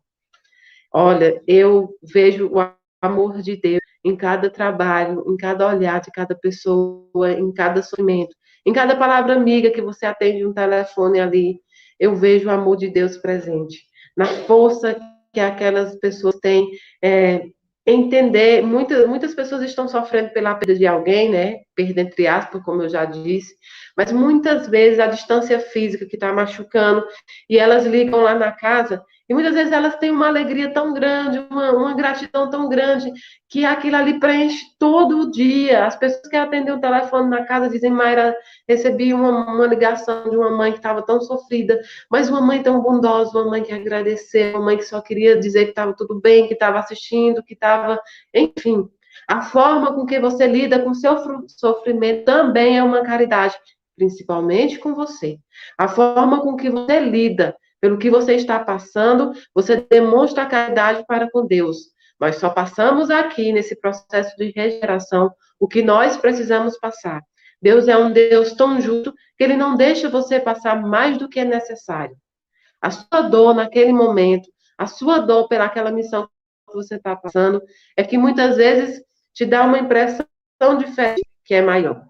[0.93, 2.73] Olha, eu vejo o
[3.03, 8.35] amor de Deus em cada trabalho, em cada olhar de cada pessoa, em cada sofrimento,
[8.67, 11.61] em cada palavra amiga que você atende um telefone ali,
[11.99, 13.79] eu vejo o amor de Deus presente,
[14.17, 14.99] na força
[15.33, 16.71] que aquelas pessoas têm
[17.03, 17.43] é,
[17.87, 21.57] entender, muitas, muitas pessoas estão sofrendo pela perda de alguém, né?
[21.75, 23.55] Perda entre aspas, como eu já disse,
[23.97, 27.05] mas muitas vezes a distância física que está machucando,
[27.49, 31.39] e elas ligam lá na casa e muitas vezes elas têm uma alegria tão grande,
[31.51, 33.13] uma, uma gratidão tão grande,
[33.47, 35.85] que aquilo ali preenche todo o dia.
[35.85, 38.35] As pessoas que atendem o telefone na casa dizem, Mayra,
[38.67, 41.79] recebi uma, uma ligação de uma mãe que estava tão sofrida,
[42.11, 45.65] mas uma mãe tão bondosa, uma mãe que agradeceu, uma mãe que só queria dizer
[45.65, 48.01] que estava tudo bem, que estava assistindo, que estava.
[48.35, 48.89] Enfim,
[49.29, 53.55] a forma com que você lida com o seu sofrimento também é uma caridade,
[53.95, 55.39] principalmente com você.
[55.77, 61.31] A forma com que você lida pelo que você está passando, você demonstra caridade para
[61.31, 61.93] com Deus.
[62.19, 67.23] Nós só passamos aqui, nesse processo de regeneração, o que nós precisamos passar.
[67.61, 71.41] Deus é um Deus tão justo que ele não deixa você passar mais do que
[71.41, 72.17] é necessário.
[72.81, 76.29] A sua dor naquele momento, a sua dor pelaquela missão
[76.69, 77.61] que você está passando,
[77.97, 79.03] é que muitas vezes
[79.35, 80.27] te dá uma impressão
[80.79, 82.05] diferente que é maior.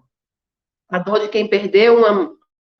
[0.89, 2.31] A dor de quem perdeu uma,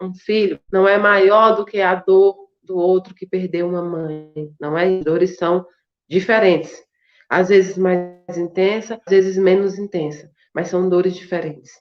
[0.02, 4.32] um filho não é maior do que a dor do outro que perdeu uma mãe.
[4.60, 4.98] Não é?
[5.00, 5.66] As dores são
[6.08, 6.72] diferentes.
[7.28, 11.72] Às vezes mais intensa, às vezes menos intensa, mas são dores diferentes.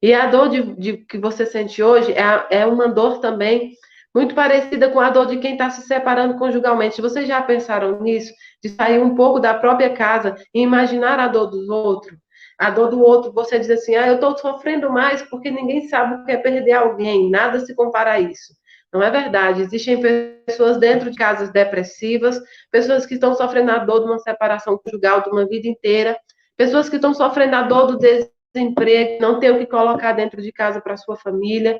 [0.00, 3.72] E a dor de, de que você sente hoje é, é uma dor também
[4.14, 7.00] muito parecida com a dor de quem está se separando conjugalmente.
[7.00, 8.32] Vocês já pensaram nisso?
[8.62, 12.16] De sair um pouco da própria casa e imaginar a dor do outro?
[12.58, 16.14] A dor do outro, você diz assim, ah, eu estou sofrendo mais porque ninguém sabe
[16.14, 18.57] o que é perder alguém, nada se compara a isso.
[18.92, 19.62] Não é verdade.
[19.62, 20.00] Existem
[20.46, 25.22] pessoas dentro de casas depressivas, pessoas que estão sofrendo a dor de uma separação conjugal
[25.22, 26.18] de uma vida inteira,
[26.56, 30.50] pessoas que estão sofrendo a dor do desemprego, não ter o que colocar dentro de
[30.52, 31.78] casa para sua família,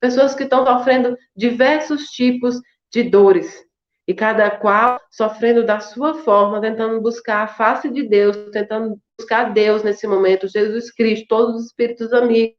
[0.00, 2.60] pessoas que estão sofrendo diversos tipos
[2.92, 3.64] de dores.
[4.08, 9.52] E cada qual sofrendo da sua forma, tentando buscar a face de Deus, tentando buscar
[9.52, 12.56] Deus nesse momento, Jesus Cristo, todos os espíritos amigos.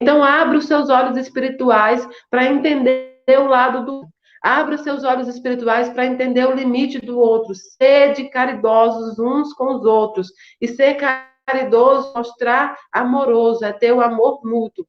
[0.00, 4.08] Então, abra os seus olhos espirituais para entender o lado do.
[4.42, 7.52] Abra os seus olhos espirituais para entender o limite do outro.
[7.54, 10.28] Sede caridosos uns com os outros.
[10.60, 10.96] E ser
[11.46, 14.86] caridoso, mostrar amoroso, é ter o amor mútuo.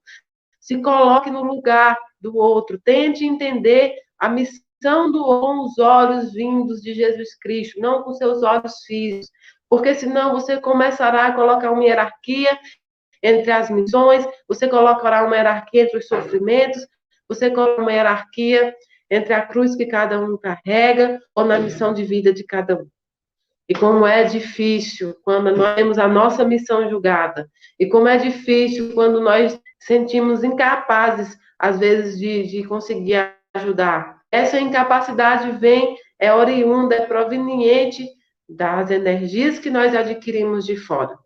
[0.59, 2.79] Se coloque no lugar do outro.
[2.79, 8.43] Tente entender a missão do com os olhos vindos de Jesus Cristo, não com seus
[8.43, 9.29] olhos físicos.
[9.67, 12.57] Porque senão você começará a colocar uma hierarquia
[13.21, 16.85] entre as missões, você colocará uma hierarquia entre os sofrimentos,
[17.27, 18.73] você coloca uma hierarquia
[19.09, 22.87] entre a cruz que cada um carrega ou na missão de vida de cada um.
[23.67, 27.47] E como é difícil quando nós temos a nossa missão julgada.
[27.79, 34.19] E como é difícil quando nós sentimos incapazes, às vezes, de, de conseguir ajudar.
[34.31, 38.07] Essa incapacidade vem, é oriunda, é proveniente
[38.47, 41.17] das energias que nós adquirimos de fora.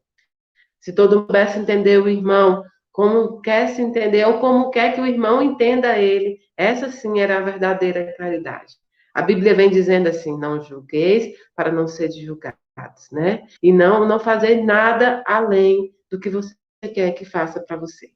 [0.83, 4.99] Se todo mundo pudesse entender o irmão como quer se entender, ou como quer que
[4.99, 8.75] o irmão entenda ele, essa sim era a verdadeira caridade.
[9.13, 13.43] A Bíblia vem dizendo assim: não julgueis para não ser julgados, né?
[13.63, 16.53] E não, não fazer nada além do que você
[16.93, 18.09] quer que faça para você.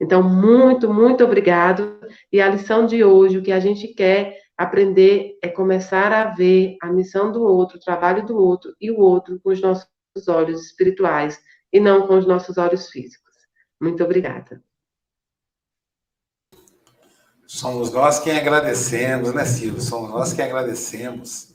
[0.00, 2.00] Então, muito, muito obrigado.
[2.32, 6.76] E a lição de hoje, o que a gente quer aprender é começar a ver
[6.82, 9.86] a missão do outro, o trabalho do outro e o outro com os nossos
[10.28, 11.40] olhos espirituais,
[11.72, 13.32] e não com os nossos olhos físicos.
[13.80, 14.62] Muito obrigada.
[17.46, 19.80] Somos nós quem agradecemos, né, Silvio?
[19.80, 21.54] Somos nós quem agradecemos.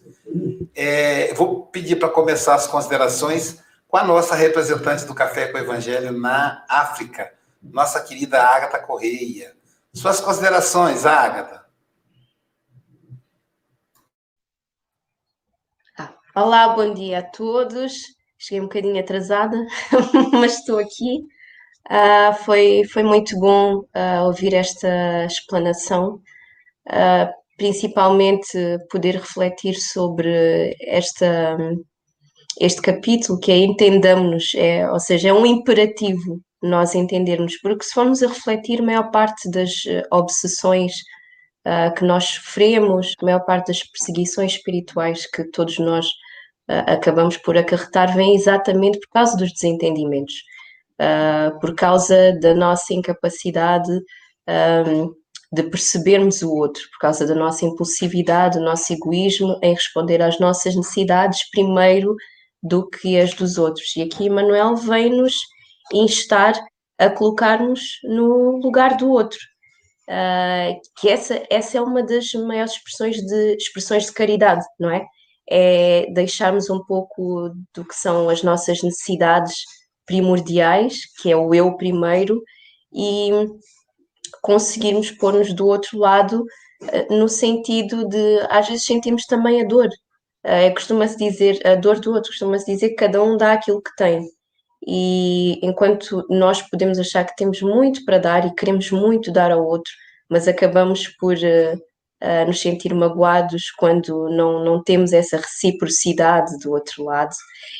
[0.75, 5.61] É, vou pedir para começar as considerações com a nossa representante do Café com o
[5.61, 9.55] Evangelho na África, nossa querida Ágata Correia.
[9.93, 11.65] Suas considerações, Ágata.
[16.35, 18.16] Olá, bom dia a todos.
[18.39, 19.57] Cheguei um bocadinho atrasada,
[20.31, 21.23] mas estou aqui.
[21.89, 26.15] Uh, foi, foi muito bom uh, ouvir esta explanação,
[26.89, 31.57] uh, principalmente poder refletir sobre esta,
[32.59, 37.93] este capítulo, que é entendamos-nos, é, ou seja, é um imperativo nós entendermos, porque se
[37.93, 39.71] formos a refletir, a maior parte das
[40.11, 40.91] obsessões
[41.97, 46.07] que nós sofremos, a maior parte das perseguições espirituais que todos nós
[46.67, 50.35] acabamos por acarretar, vem exatamente por causa dos desentendimentos,
[50.99, 53.91] uh, por causa da nossa incapacidade
[54.47, 55.13] um,
[55.51, 60.39] de percebermos o outro, por causa da nossa impulsividade, do nosso egoísmo em responder às
[60.39, 62.15] nossas necessidades primeiro
[62.61, 63.95] do que as dos outros.
[63.95, 65.35] E aqui Emmanuel vem-nos
[65.93, 66.53] instar
[66.97, 69.39] a colocar-nos no lugar do outro.
[70.09, 75.05] Uh, que essa, essa é uma das maiores expressões de, expressões de caridade, não é?
[75.49, 79.55] É deixarmos um pouco do que são as nossas necessidades
[80.05, 82.41] primordiais, que é o eu primeiro,
[82.93, 83.29] e
[84.41, 86.43] conseguirmos pôr-nos do outro lado
[86.83, 89.89] uh, no sentido de, às vezes sentimos também a dor.
[90.45, 93.95] Uh, costuma-se dizer, a dor do outro, costuma-se dizer que cada um dá aquilo que
[93.97, 94.25] tem.
[94.87, 99.65] E enquanto nós podemos achar que temos muito para dar e queremos muito dar ao
[99.65, 99.91] outro,
[100.29, 101.79] mas acabamos por uh,
[102.23, 107.35] uh, nos sentir magoados quando não, não temos essa reciprocidade do outro lado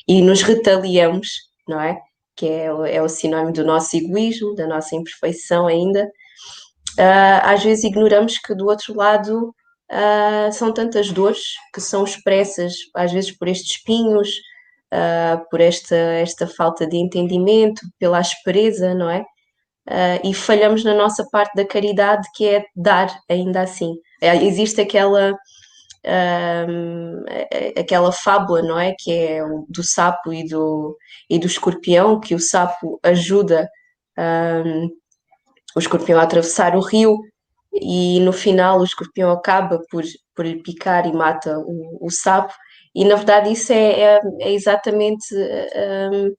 [0.07, 1.27] e nos retaliamos,
[1.67, 1.97] não é?
[2.35, 2.65] Que é,
[2.95, 6.05] é o sinónimo do nosso egoísmo, da nossa imperfeição ainda.
[6.99, 9.53] Uh, às vezes ignoramos que do outro lado
[10.51, 11.39] são tantas dores
[11.73, 14.27] que são expressas, às vezes por estes espinhos,
[14.93, 19.21] uh, por esta, esta falta de entendimento, pela aspereza, não é?
[19.89, 23.93] Uh, e falhamos na nossa parte da caridade, que é dar ainda assim.
[24.21, 27.25] É, existe aquela, uh,
[27.79, 28.95] aquela fábula, não é?
[28.97, 30.97] Que é do sapo e do,
[31.29, 33.69] e do escorpião, que o sapo ajuda
[34.65, 34.89] um,
[35.75, 37.19] o escorpião a atravessar o rio
[37.73, 40.03] e no final o escorpião acaba por,
[40.35, 42.53] por lhe picar e mata o, o sapo
[42.97, 46.33] e, na verdade, isso é, é, é exatamente um,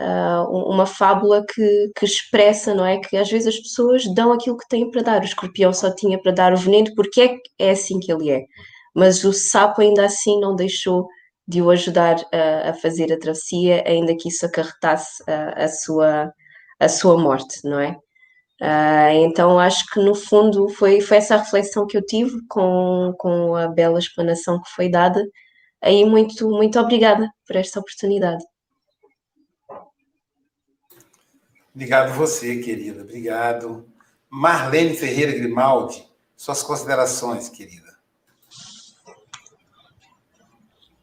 [0.00, 2.98] uh, uma fábula que, que, expressa, não é?
[2.98, 5.22] Que às vezes as pessoas dão aquilo que têm para dar.
[5.22, 7.20] O escorpião só tinha para dar o veneno porque
[7.58, 8.42] é, é assim que ele é.
[8.94, 11.06] Mas o sapo ainda assim não deixou
[11.46, 16.32] de o ajudar a, a fazer a travessia, ainda que isso acarretasse a, a, sua,
[16.80, 17.96] a sua morte, não é?
[18.62, 23.54] Uh, então acho que no fundo foi, foi essa reflexão que eu tive com, com
[23.56, 25.22] a bela explanação que foi dada
[25.84, 28.42] Aí, muito, muito obrigada por esta oportunidade.
[31.74, 33.02] Obrigado você, querida.
[33.02, 33.84] Obrigado.
[34.30, 36.04] Marlene Ferreira Grimaldi,
[36.36, 37.84] suas considerações, querida.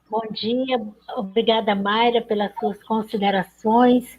[0.09, 0.81] Bom dia,
[1.15, 4.17] obrigada, Mayra, pelas suas considerações,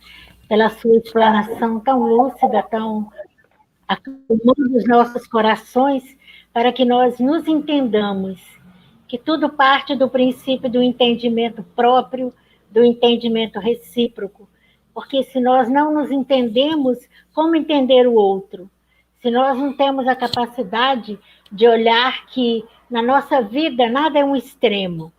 [0.49, 3.11] pela sua explanação tão lúcida, tão
[3.87, 6.03] acalmando os nossos corações,
[6.53, 8.41] para que nós nos entendamos
[9.07, 12.33] que tudo parte do princípio do entendimento próprio,
[12.71, 14.49] do entendimento recíproco.
[14.95, 16.99] Porque se nós não nos entendemos,
[17.35, 18.71] como entender o outro?
[19.21, 21.19] Se nós não temos a capacidade
[21.51, 25.13] de olhar que na nossa vida nada é um extremo.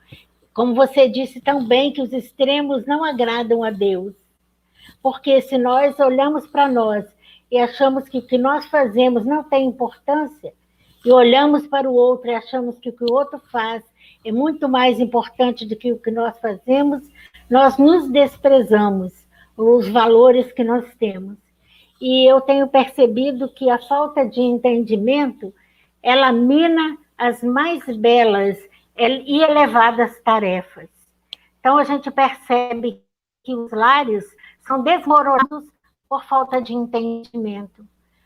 [0.54, 4.14] Como você disse tão bem, que os extremos não agradam a Deus.
[5.02, 7.06] Porque se nós olhamos para nós
[7.50, 10.54] e achamos que o que nós fazemos não tem importância,
[11.06, 13.84] e olhamos para o outro e achamos que o que o outro faz
[14.24, 17.04] é muito mais importante do que o que nós fazemos,
[17.50, 19.23] nós nos desprezamos
[19.56, 21.38] os valores que nós temos.
[22.02, 25.54] E eu tenho percebido que a falta de entendimento,
[26.02, 28.58] ela mina as mais belas
[28.98, 30.90] e elevadas tarefas.
[31.60, 33.02] Então a gente percebe
[33.44, 34.26] que os lares
[34.68, 35.66] são desmoronados
[36.10, 37.86] por falta de entendimento.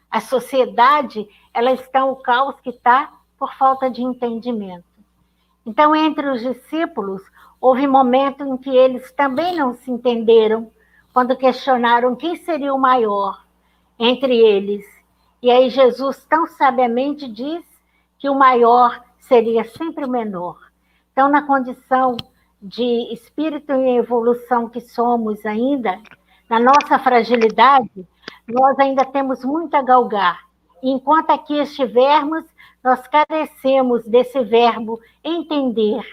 [0.09, 4.85] A sociedade, ela está o caos que está por falta de entendimento.
[5.65, 7.21] Então, entre os discípulos,
[7.59, 10.71] houve momento em que eles também não se entenderam,
[11.17, 13.43] quando questionaram quem seria o maior
[13.97, 14.85] entre eles.
[15.41, 17.65] E aí Jesus tão sabiamente diz
[18.19, 20.59] que o maior seria sempre o menor.
[21.11, 22.17] Então, na condição
[22.61, 25.99] de espírito em evolução que somos ainda,
[26.47, 28.07] na nossa fragilidade,
[28.47, 30.41] nós ainda temos muito a galgar.
[30.83, 32.45] Enquanto aqui estivermos,
[32.83, 36.05] nós carecemos desse verbo entender.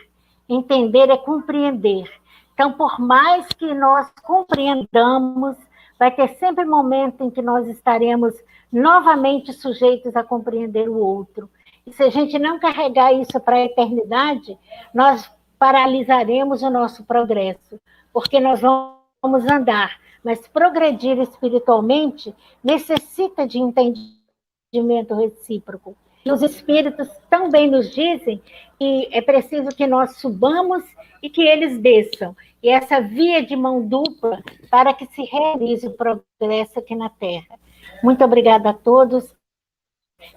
[0.48, 2.10] Entender é compreender.
[2.54, 5.56] Então, por mais que nós compreendamos,
[5.98, 8.34] vai ter sempre momento em que nós estaremos
[8.72, 11.50] novamente sujeitos a compreender o outro.
[11.86, 14.58] E se a gente não carregar isso para a eternidade,
[14.94, 17.78] nós paralisaremos o nosso progresso,
[18.12, 25.94] porque nós vamos andar mas progredir espiritualmente necessita de entendimento recíproco.
[26.24, 28.40] E os espíritos também nos dizem
[28.78, 30.82] que é preciso que nós subamos
[31.22, 32.36] e que eles desçam.
[32.62, 37.58] e essa via de mão dupla para que se realize o progresso aqui na Terra.
[38.02, 39.34] Muito obrigada a todos.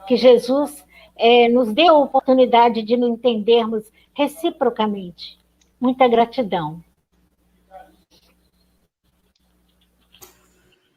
[0.07, 0.85] Que Jesus
[1.15, 5.37] é, nos dê a oportunidade de nos entendermos reciprocamente.
[5.79, 6.83] Muita gratidão.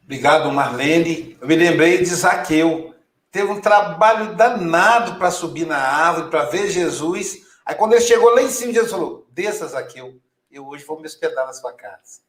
[0.03, 1.37] Obrigado, Marlene.
[1.39, 2.90] Eu me lembrei de Zaqueu.
[3.31, 7.39] Teve um trabalho danado para subir na árvore, para ver Jesus.
[7.65, 10.19] Aí, quando ele chegou lá em cima, Jesus falou: Desça, Zaqueu,
[10.51, 12.19] eu hoje vou me hospedar na sua casa.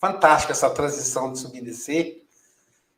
[0.00, 2.24] Fantástica essa transição de subir e descer.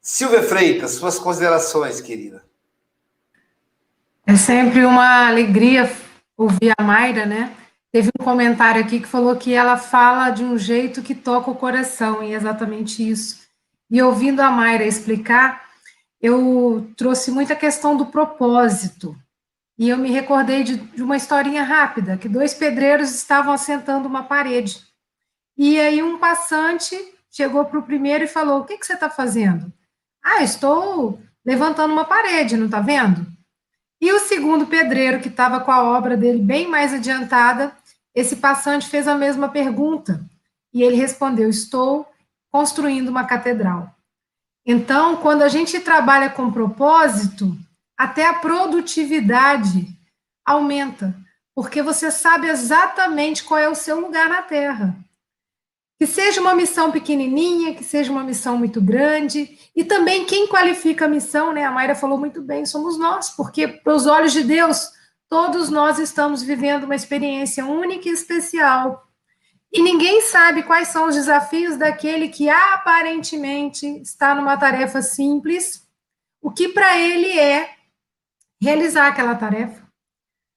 [0.03, 2.44] Silvia Freitas, suas considerações, querida.
[4.26, 5.90] É sempre uma alegria
[6.36, 7.57] ouvir a Mayra, né?
[7.90, 11.57] Teve um comentário aqui que falou que ela fala de um jeito que toca o
[11.57, 13.40] coração, e é exatamente isso.
[13.90, 15.70] E ouvindo a Mayra explicar,
[16.21, 19.16] eu trouxe muita questão do propósito.
[19.79, 24.25] E eu me recordei de, de uma historinha rápida, que dois pedreiros estavam assentando uma
[24.25, 24.79] parede.
[25.57, 26.97] E aí um passante
[27.31, 29.73] chegou para o primeiro e falou: O que, que você está fazendo?
[30.23, 33.27] Ah, estou levantando uma parede, não está vendo?
[33.99, 37.75] E o segundo pedreiro, que estava com a obra dele bem mais adiantada,
[38.14, 40.23] esse passante fez a mesma pergunta.
[40.75, 42.07] E ele respondeu: Estou
[42.51, 43.95] construindo uma catedral.
[44.73, 47.59] Então, quando a gente trabalha com propósito,
[47.99, 49.85] até a produtividade
[50.47, 51.12] aumenta,
[51.53, 54.97] porque você sabe exatamente qual é o seu lugar na Terra.
[55.99, 61.07] Que seja uma missão pequenininha, que seja uma missão muito grande, e também quem qualifica
[61.07, 61.64] a missão, né?
[61.64, 64.89] A Mayra falou muito bem, somos nós, porque para os olhos de Deus,
[65.29, 69.10] todos nós estamos vivendo uma experiência única e especial
[69.73, 75.87] e ninguém sabe quais são os desafios daquele que aparentemente está numa tarefa simples,
[76.43, 77.75] o que para ele é
[78.61, 79.89] realizar aquela tarefa.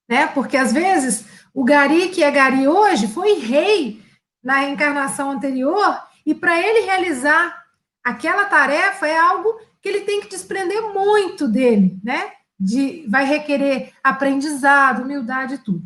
[0.09, 0.27] Né?
[0.27, 4.01] Porque às vezes o Gari, que é Gari hoje, foi rei
[4.43, 7.63] na reencarnação anterior, e para ele realizar
[8.03, 12.31] aquela tarefa é algo que ele tem que desprender muito dele, né?
[12.59, 15.83] De, vai requerer aprendizado, humildade e tudo.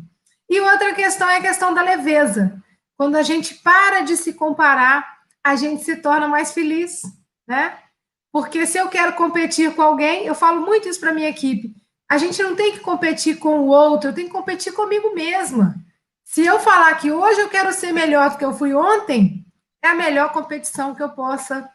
[0.48, 2.62] E outra questão é a questão da leveza.
[2.98, 7.00] Quando a gente para de se comparar, a gente se torna mais feliz,
[7.46, 7.78] né?
[8.32, 11.74] Porque se eu quero competir com alguém, eu falo muito isso para minha equipe.
[12.10, 15.76] A gente não tem que competir com o outro, eu tenho que competir comigo mesma.
[16.24, 19.46] Se eu falar que hoje eu quero ser melhor do que eu fui ontem,
[19.82, 21.70] é a melhor competição que eu possa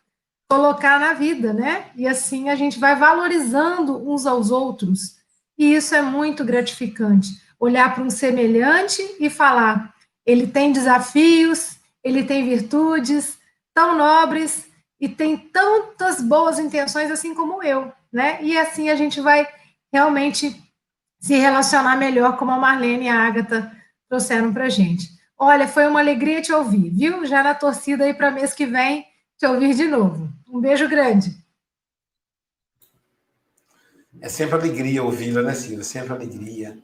[0.50, 1.90] colocar na vida, né?
[1.96, 5.18] E assim a gente vai valorizando uns aos outros.
[5.58, 7.30] E isso é muito gratificante.
[7.60, 9.93] Olhar para um semelhante e falar:
[10.26, 13.38] ele tem desafios, ele tem virtudes
[13.74, 14.66] tão nobres
[15.00, 18.42] e tem tantas boas intenções assim como eu, né?
[18.42, 19.48] E assim a gente vai
[19.92, 20.62] realmente
[21.20, 23.72] se relacionar melhor como a Marlene e a Agatha
[24.10, 25.10] trouxeram para gente.
[25.38, 27.26] Olha, foi uma alegria te ouvir, viu?
[27.26, 29.06] Já na torcida aí para mês que vem
[29.38, 30.30] te ouvir de novo.
[30.48, 31.36] Um beijo grande.
[34.22, 35.84] É sempre alegria ouvi-la, né, Silvia?
[35.84, 36.78] Sempre alegria.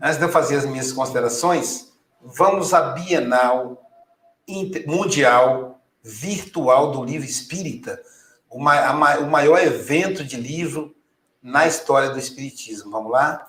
[0.00, 1.92] Antes de eu fazer as minhas considerações,
[2.22, 3.82] vamos à Bienal
[4.86, 8.00] Mundial Virtual do Livro Espírita,
[8.50, 10.94] o maior evento de livro
[11.42, 12.90] na história do Espiritismo.
[12.90, 13.46] Vamos lá?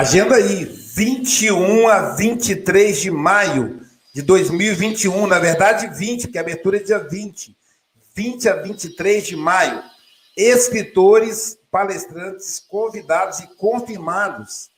[0.00, 3.82] Agenda aí, 21 a 23 de maio
[4.14, 7.54] de 2021, na verdade 20, que a abertura é dia 20.
[8.14, 9.82] 20 a 23 de maio.
[10.34, 14.70] Escritores, palestrantes, convidados e confirmados.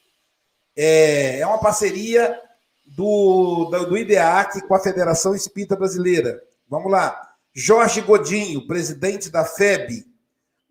[0.76, 2.36] É, é uma parceria
[2.84, 6.42] do, do, do IDEAC com a Federação Espírita Brasileira.
[6.68, 7.32] Vamos lá.
[7.54, 10.04] Jorge Godinho, presidente da FEB.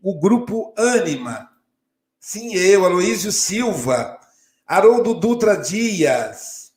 [0.04, 1.50] O grupo Ânima.
[2.20, 4.20] Sim, eu, Aloísio Silva,
[4.72, 6.72] Haroldo Dutra Dias,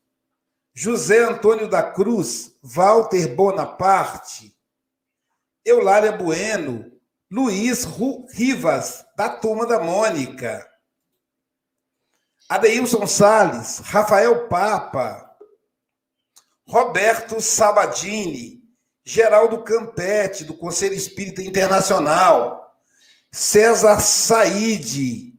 [0.77, 4.53] José Antônio da Cruz, Walter Bonaparte,
[5.65, 6.91] Eulália Bueno,
[7.31, 7.87] Luiz
[8.33, 10.69] Rivas, da Turma da Mônica,
[12.49, 15.31] Adeilson Sales, Rafael Papa,
[16.67, 18.61] Roberto Sabadini,
[19.05, 22.75] Geraldo Campete, do Conselho Espírita Internacional,
[23.31, 25.34] César Said,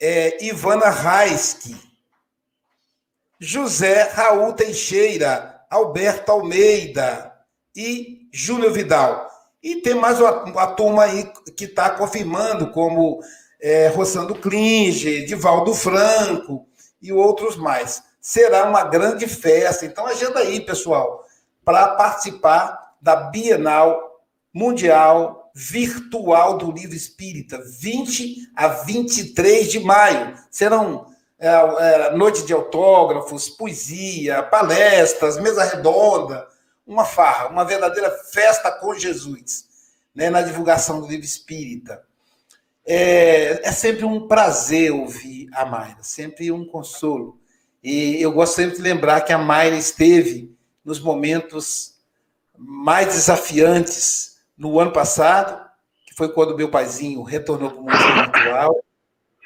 [0.00, 1.76] é, Ivana Raiski,
[3.40, 7.32] José Raul Teixeira, Alberto Almeida
[7.74, 9.28] e Júnior Vidal.
[9.62, 13.20] E tem mais uma, uma turma aí que está confirmando, como
[13.60, 13.92] é,
[14.40, 16.66] Klinger, Divaldo Franco
[17.02, 18.02] e outros mais.
[18.20, 19.84] Será uma grande festa.
[19.84, 21.24] Então, agenda aí, pessoal,
[21.64, 24.22] para participar da Bienal
[24.52, 30.38] Mundial Virtual do Livro Espírita, 20 a 23 de maio.
[30.48, 36.46] Serão é, é, noite de autógrafos, poesia, palestras, mesa redonda,
[36.86, 39.66] uma farra, uma verdadeira festa com Jesus,
[40.14, 42.04] né, na divulgação do livro espírita.
[42.86, 47.36] É, é sempre um prazer ouvir a Mayra, sempre um consolo.
[47.82, 51.96] E eu gosto sempre de lembrar que a Mayra esteve nos momentos
[52.56, 55.64] mais desafiantes no ano passado,
[56.04, 58.76] que foi quando meu paizinho retornou para o mundo espiritual,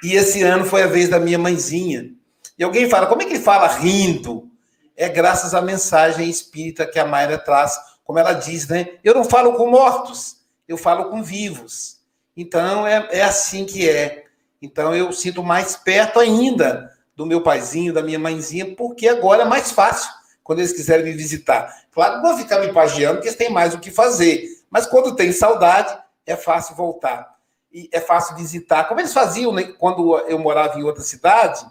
[0.03, 2.11] e esse ano foi a vez da minha mãezinha.
[2.59, 4.51] E alguém fala, como é que ele fala rindo?
[4.97, 8.99] É graças à mensagem espírita que a Mayra traz, como ela diz, né?
[9.05, 11.99] Eu não falo com mortos, eu falo com vivos.
[12.37, 14.25] Então é, é assim que é.
[14.61, 19.47] Então eu sinto mais perto ainda do meu paizinho, da minha mãezinha, porque agora é
[19.47, 20.11] mais fácil
[20.43, 21.85] quando eles quiserem me visitar.
[21.93, 24.49] Claro que vão ficar me pagiando, porque eles têm mais o que fazer.
[24.73, 25.95] Mas quando tem saudade,
[26.25, 27.37] é fácil voltar.
[27.71, 28.85] E é fácil visitar.
[28.85, 31.63] Como eles faziam né, quando eu morava em outra cidade,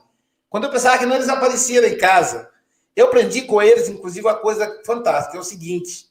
[0.47, 2.47] quando eu pensava que não, eles apareciam em casa.
[2.95, 6.10] Eu aprendi com eles, inclusive, uma coisa fantástica: é o seguinte: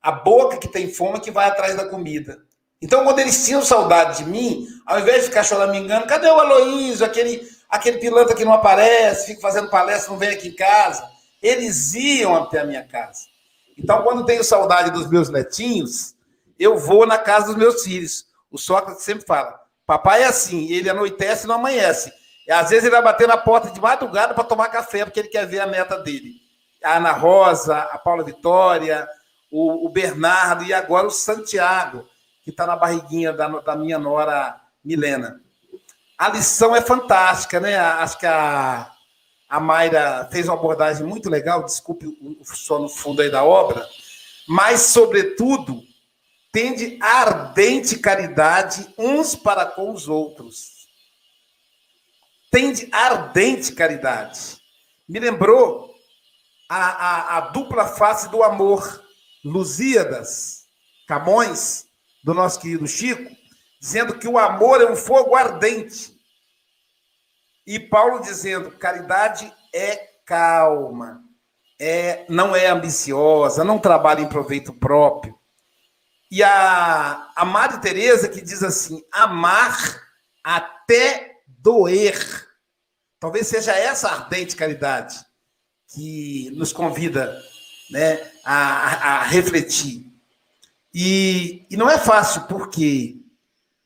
[0.00, 2.42] a boca que tem fome é que vai atrás da comida.
[2.80, 7.04] Então, quando eles tinham saudade de mim, ao invés de ficar choramingando, cadê o Aloísio,
[7.04, 11.06] aquele, aquele pilantra que não aparece, fica fazendo palestra, não vem aqui em casa?
[11.42, 13.34] Eles iam até a minha casa.
[13.76, 16.13] Então, quando tenho saudade dos meus netinhos,
[16.58, 18.26] eu vou na casa dos meus filhos.
[18.50, 22.12] O Sócrates sempre fala: papai é assim, ele anoitece e não amanhece.
[22.46, 25.28] E, às vezes ele vai bater na porta de madrugada para tomar café, porque ele
[25.28, 26.34] quer ver a neta dele.
[26.82, 29.08] A Ana Rosa, a Paula Vitória,
[29.50, 32.06] o, o Bernardo e agora o Santiago
[32.44, 35.40] que está na barriguinha da, da minha nora Milena.
[36.18, 37.76] A lição é fantástica, né?
[37.76, 38.92] Acho que a,
[39.48, 43.88] a Mayra fez uma abordagem muito legal, desculpe o som no fundo aí da obra,
[44.46, 45.82] mas, sobretudo,
[46.54, 50.86] tende ardente caridade uns para com os outros.
[52.48, 54.62] Tende ardente caridade.
[55.08, 55.92] Me lembrou
[56.70, 59.02] a, a, a dupla face do amor.
[59.44, 60.64] Lusíadas,
[61.08, 61.86] Camões,
[62.22, 63.30] do nosso querido Chico,
[63.80, 66.16] dizendo que o amor é um fogo ardente.
[67.66, 71.20] E Paulo dizendo: caridade é calma,
[71.80, 75.36] é não é ambiciosa, não trabalha em proveito próprio.
[76.34, 80.02] E a, a Madre Teresa que diz assim: amar
[80.42, 82.18] até doer.
[83.20, 85.24] Talvez seja essa ardente caridade
[85.86, 87.40] que nos convida
[87.88, 90.12] né, a, a refletir.
[90.92, 93.14] E, e não é fácil, porque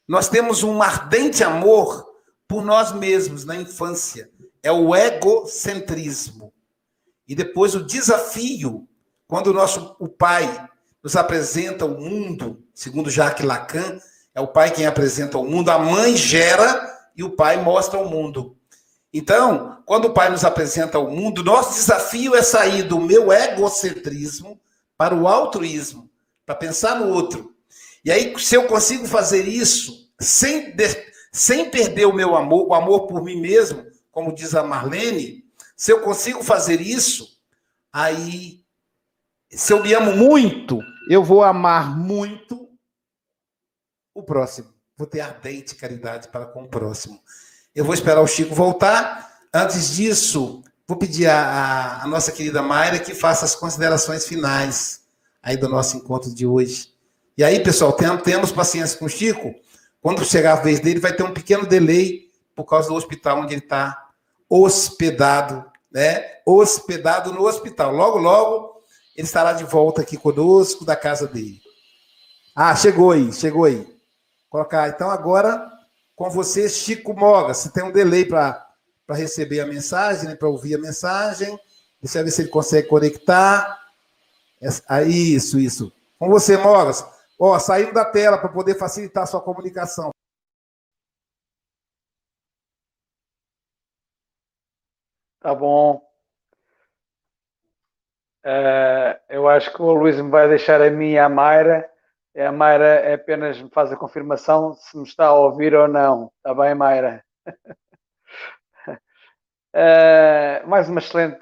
[0.09, 2.03] nós temos um ardente amor
[2.49, 4.30] por nós mesmos na infância.
[4.62, 6.51] É o egocentrismo.
[7.28, 8.88] E depois o desafio,
[9.26, 10.66] quando o nosso o pai
[11.03, 13.99] nos apresenta o mundo, segundo Jacques Lacan,
[14.34, 18.09] é o pai quem apresenta o mundo, a mãe gera e o pai mostra o
[18.09, 18.57] mundo.
[19.12, 24.61] Então, quando o pai nos apresenta o mundo, nosso desafio é sair do meu egocentrismo
[24.96, 26.09] para o altruísmo
[26.44, 27.55] para pensar no outro.
[28.05, 30.74] E aí, se eu consigo fazer isso sem,
[31.32, 35.44] sem perder o meu amor, o amor por mim mesmo, como diz a Marlene,
[35.76, 37.38] se eu consigo fazer isso,
[37.92, 38.57] aí,
[39.51, 42.68] se eu me amo muito, eu vou amar muito
[44.14, 44.68] o próximo.
[44.96, 47.20] Vou ter ardente caridade para com o próximo.
[47.74, 49.38] Eu vou esperar o Chico voltar.
[49.55, 55.05] Antes disso, vou pedir a nossa querida Mayra que faça as considerações finais
[55.42, 56.92] aí do nosso encontro de hoje.
[57.36, 59.55] E aí, pessoal, temos paciência com o Chico.
[60.01, 63.55] Quando chegar a vez dele, vai ter um pequeno delay por causa do hospital onde
[63.55, 64.11] ele está
[64.49, 66.24] hospedado, né?
[66.44, 67.92] Hospedado no hospital.
[67.92, 68.78] Logo, logo,
[69.19, 71.61] ele estará de volta aqui conosco, da casa dele.
[72.55, 73.85] Ah, chegou aí, chegou aí.
[74.49, 74.89] Colocar.
[74.89, 75.69] Então, agora,
[76.14, 77.53] com você, Chico Moga.
[77.53, 78.64] Você tem um delay para
[79.11, 80.37] receber a mensagem, né?
[80.37, 81.59] para ouvir a mensagem.
[82.01, 83.81] Deixa eu ver se ele consegue conectar.
[84.87, 85.93] Ah, isso, isso.
[86.16, 87.05] Com você, Mogas.
[87.41, 90.11] Ó, saindo da tela para poder facilitar a sua comunicação.
[95.41, 96.07] Tá bom.
[98.51, 101.86] É, eu acho que o Luís me vai deixar a mim e a Mayra
[102.34, 106.32] A Mayra é apenas me faz a confirmação se me está a ouvir ou não.
[106.38, 107.22] Está bem, Mayra?
[108.86, 111.38] uh, mais uma excelente,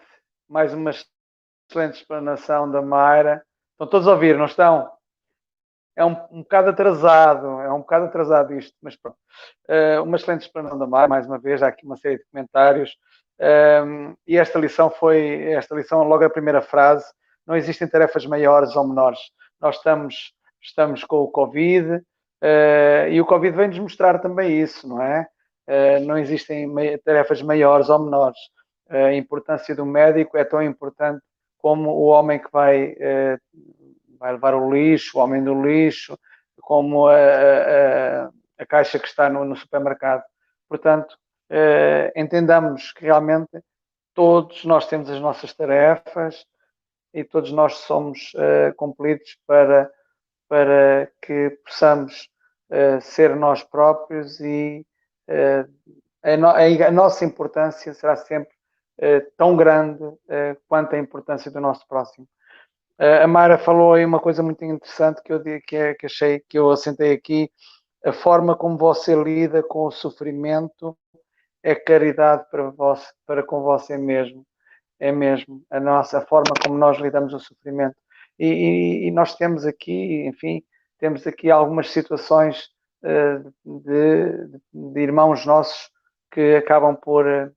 [0.49, 3.47] mais uma excelente explanação da Mayra.
[3.75, 4.91] Estão todos a ouvir, não estão?
[5.95, 9.17] É um, um bocado atrasado, é um bocado atrasado isto, mas pronto.
[9.69, 12.97] Uh, uma excelente explanação da Mayra, mais uma vez, há aqui uma série de comentários.
[13.39, 17.05] Um, e esta lição foi, esta lição, logo a primeira frase,
[17.47, 19.21] não existem tarefas maiores ou menores.
[19.61, 25.03] Nós estamos, estamos com o Covid uh, e o Covid vem-nos mostrar também isso, não
[25.03, 25.27] é?
[25.69, 26.69] Uh, não existem
[27.05, 28.39] tarefas maiores ou menores.
[28.91, 31.23] Uh, a importância do médico é tão importante
[31.59, 32.95] como o homem que vai,
[34.21, 36.17] vai levar o lixo, o homem do lixo,
[36.61, 40.23] como a, a, a caixa que está no, no supermercado.
[40.69, 41.17] Portanto,
[41.51, 43.63] uh, entendamos que realmente
[44.15, 46.47] todos nós temos as nossas tarefas
[47.13, 49.91] e todos nós somos uh, completos para,
[50.49, 52.29] para que possamos
[52.71, 54.87] uh, ser nós próprios e
[56.23, 58.55] a, no, a, nossa importância será sempre
[59.37, 60.05] tão grande
[60.69, 62.29] quanto a importância do nosso próximo.
[62.97, 66.57] a Mara falou aí uma coisa muito interessante que eu, que, é, que achei que
[66.57, 67.51] eu assentei aqui,
[68.05, 70.97] a forma como você lida com o sofrimento
[71.67, 74.47] é caridade para, você, para com você mesmo.
[75.01, 77.97] É mesmo a nossa forma como nós lidamos o sofrimento.
[78.39, 80.63] E, e, e nós temos aqui, enfim,
[80.97, 82.69] temos aqui algumas situações
[83.03, 85.91] uh, de, de, irmãos nossos
[86.31, 87.53] que acabam por, uh,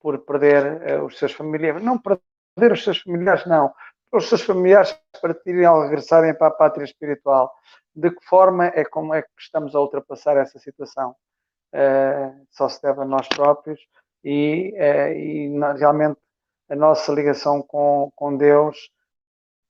[0.00, 1.82] por perder uh, os seus familiares.
[1.82, 3.70] Não perder os seus familiares, não.
[4.10, 7.52] Os seus familiares partirem ao regressarem para a pátria espiritual.
[7.94, 11.14] De que forma é como é que estamos a ultrapassar essa situação?
[11.74, 13.80] Uh, só se deve a nós próprios
[14.24, 16.18] e, uh, e realmente
[16.68, 18.90] a nossa ligação com, com Deus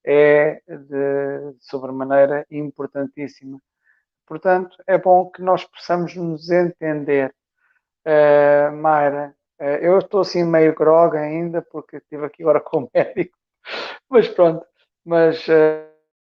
[0.04, 3.58] é de sobremaneira importantíssima.
[4.26, 7.34] Portanto, é bom que nós possamos nos entender.
[8.06, 12.90] Uh, Mayra, uh, eu estou assim meio grog ainda, porque estive aqui agora com o
[12.94, 13.36] médico,
[14.08, 14.64] mas pronto,
[15.04, 15.90] mas uh,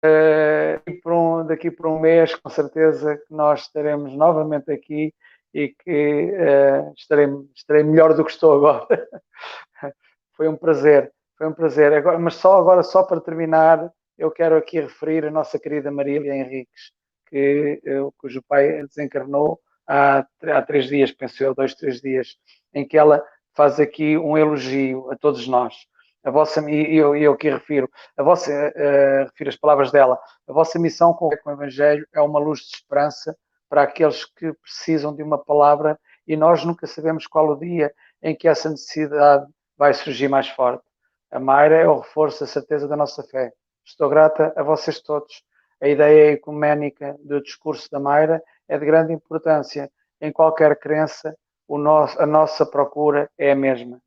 [0.03, 5.13] uh, daqui por um mês, com certeza que nós estaremos novamente aqui
[5.53, 8.87] e que uh, estarei, estarei melhor do que estou agora.
[10.35, 11.93] foi um prazer, foi um prazer.
[11.93, 16.35] Agora, mas só agora, só para terminar, eu quero aqui referir a nossa querida Marília
[16.35, 16.91] Henriques,
[17.27, 22.35] que, uh, cujo pai desencarnou há, há três dias, penso eu, dois, três dias,
[22.73, 23.23] em que ela
[23.55, 25.75] faz aqui um elogio a todos nós.
[26.23, 30.53] A vossa, e eu, eu aqui refiro, a vossa, uh, refiro as palavras dela, a
[30.53, 33.37] vossa missão com o Evangelho é uma luz de esperança
[33.73, 38.35] para aqueles que precisam de uma palavra e nós nunca sabemos qual o dia em
[38.35, 40.83] que essa necessidade vai surgir mais forte.
[41.31, 43.51] A Mayra é o reforço, a certeza da nossa fé.
[43.83, 45.43] Estou grata a vocês todos.
[45.81, 49.91] A ideia ecuménica do discurso da Mayra é de grande importância.
[50.21, 51.35] Em qualquer crença,
[51.67, 53.99] nosso, a nossa procura é a mesma: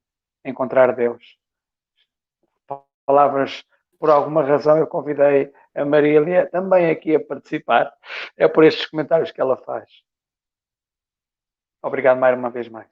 [0.44, 1.36] encontrar Deus.
[3.04, 3.64] Palavras,
[3.98, 7.92] por alguma razão, eu convidei a Marília também aqui a participar.
[8.36, 9.88] É por estes comentários que ela faz.
[11.82, 12.88] Obrigado mais uma vez mais.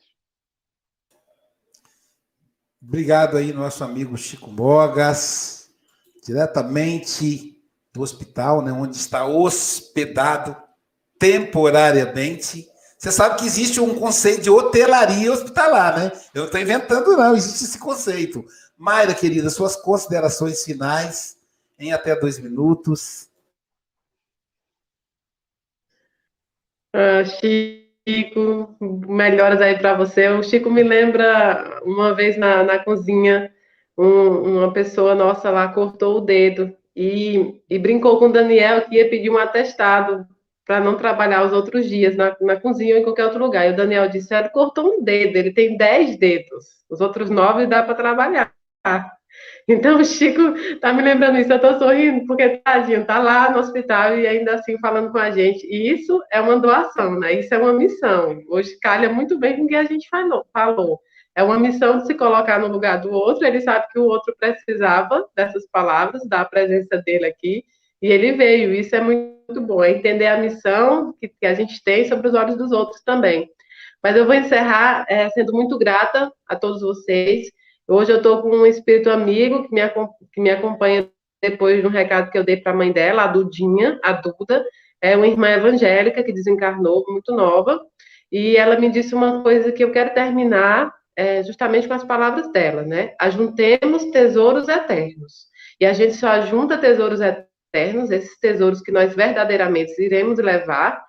[2.83, 5.71] Obrigado aí, nosso amigo Chico Mogas,
[6.23, 7.59] diretamente
[7.95, 10.55] do hospital, né, onde está hospedado
[11.19, 12.69] temporariamente.
[12.99, 16.13] Você sabe que existe um conceito de hotelaria hospitalar, né?
[16.35, 18.45] Eu não estou inventando, não, existe esse conceito.
[18.77, 21.37] Mayra, querida, suas considerações finais
[21.79, 23.29] em até dois minutos.
[26.93, 30.29] Ah, Chico, melhoras aí para você.
[30.29, 33.53] O Chico me lembra uma vez na, na cozinha,
[33.99, 38.97] um, uma pessoa nossa lá cortou o dedo e, e brincou com o Daniel que
[38.97, 40.27] ia pedir um atestado
[40.65, 43.67] para não trabalhar os outros dias na, na cozinha ou em qualquer outro lugar.
[43.67, 47.67] E o Daniel disse: ele cortou um dedo, ele tem dez dedos, os outros nove
[47.67, 48.55] dá para trabalhar.
[49.69, 50.43] Então, o Chico
[50.81, 54.55] tá me lembrando isso, eu tô sorrindo, porque tadinho, tá lá no hospital e ainda
[54.55, 55.67] assim falando com a gente.
[55.67, 57.41] E isso é uma doação, né?
[57.41, 58.43] Isso é uma missão.
[58.49, 60.09] Hoje calha muito bem com o que a gente
[60.53, 61.01] falou.
[61.37, 63.45] É uma missão de se colocar no lugar do outro.
[63.45, 67.65] Ele sabe que o outro precisava dessas palavras, da presença dele aqui,
[68.01, 68.73] e ele veio.
[68.73, 72.35] Isso é muito bom, é entender a missão que, que a gente tem sobre os
[72.35, 73.49] olhos dos outros também.
[74.03, 77.49] Mas eu vou encerrar é, sendo muito grata a todos vocês.
[77.87, 79.83] Hoje eu estou com um espírito amigo que me,
[80.33, 81.11] que me acompanha
[81.43, 84.65] depois de um recado que eu dei para a mãe dela, a Dudinha, a Duda,
[85.03, 87.79] é uma irmã evangélica que desencarnou, muito nova,
[88.33, 92.51] e ela me disse uma coisa que eu quero terminar é, justamente com as palavras
[92.51, 93.15] dela, né?
[93.21, 95.47] Ajuntemos tesouros eternos.
[95.79, 101.05] E a gente só junta tesouros eternos esses tesouros que nós verdadeiramente iremos levar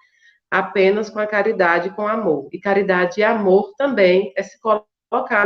[0.52, 2.50] apenas com a caridade e com amor.
[2.52, 4.95] E caridade e amor também é se colocar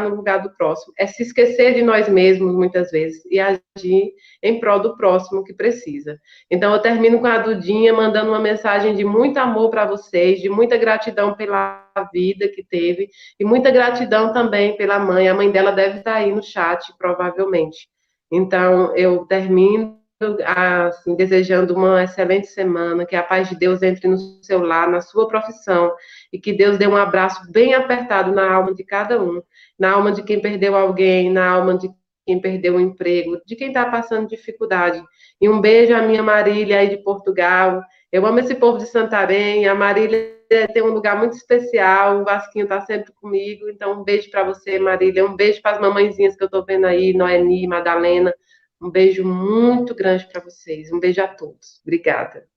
[0.01, 4.59] no lugar do próximo, é se esquecer de nós mesmos muitas vezes e agir em
[4.59, 6.17] prol do próximo que precisa.
[6.49, 10.49] Então eu termino com a Dudinha mandando uma mensagem de muito amor para vocês, de
[10.49, 13.09] muita gratidão pela vida que teve
[13.39, 15.27] e muita gratidão também pela mãe.
[15.27, 17.87] A mãe dela deve estar aí no chat, provavelmente.
[18.31, 19.98] Então eu termino
[20.45, 25.01] assim, desejando uma excelente semana, que a paz de Deus entre no seu lar, na
[25.01, 25.93] sua profissão,
[26.31, 29.41] e que Deus dê um abraço bem apertado na alma de cada um,
[29.77, 31.89] na alma de quem perdeu alguém, na alma de
[32.25, 35.01] quem perdeu o emprego, de quem está passando dificuldade.
[35.39, 37.81] E um beijo à minha Marília aí de Portugal.
[38.11, 40.37] Eu amo esse povo de Santarém, a Marília
[40.73, 44.79] tem um lugar muito especial, o Vasquinho está sempre comigo, então um beijo para você,
[44.79, 48.33] Marília, um beijo para as mamãezinhas que eu estou vendo aí, Noemi, Madalena,
[48.81, 50.91] um beijo muito grande para vocês.
[50.91, 51.79] Um beijo a todos.
[51.81, 52.47] Obrigada.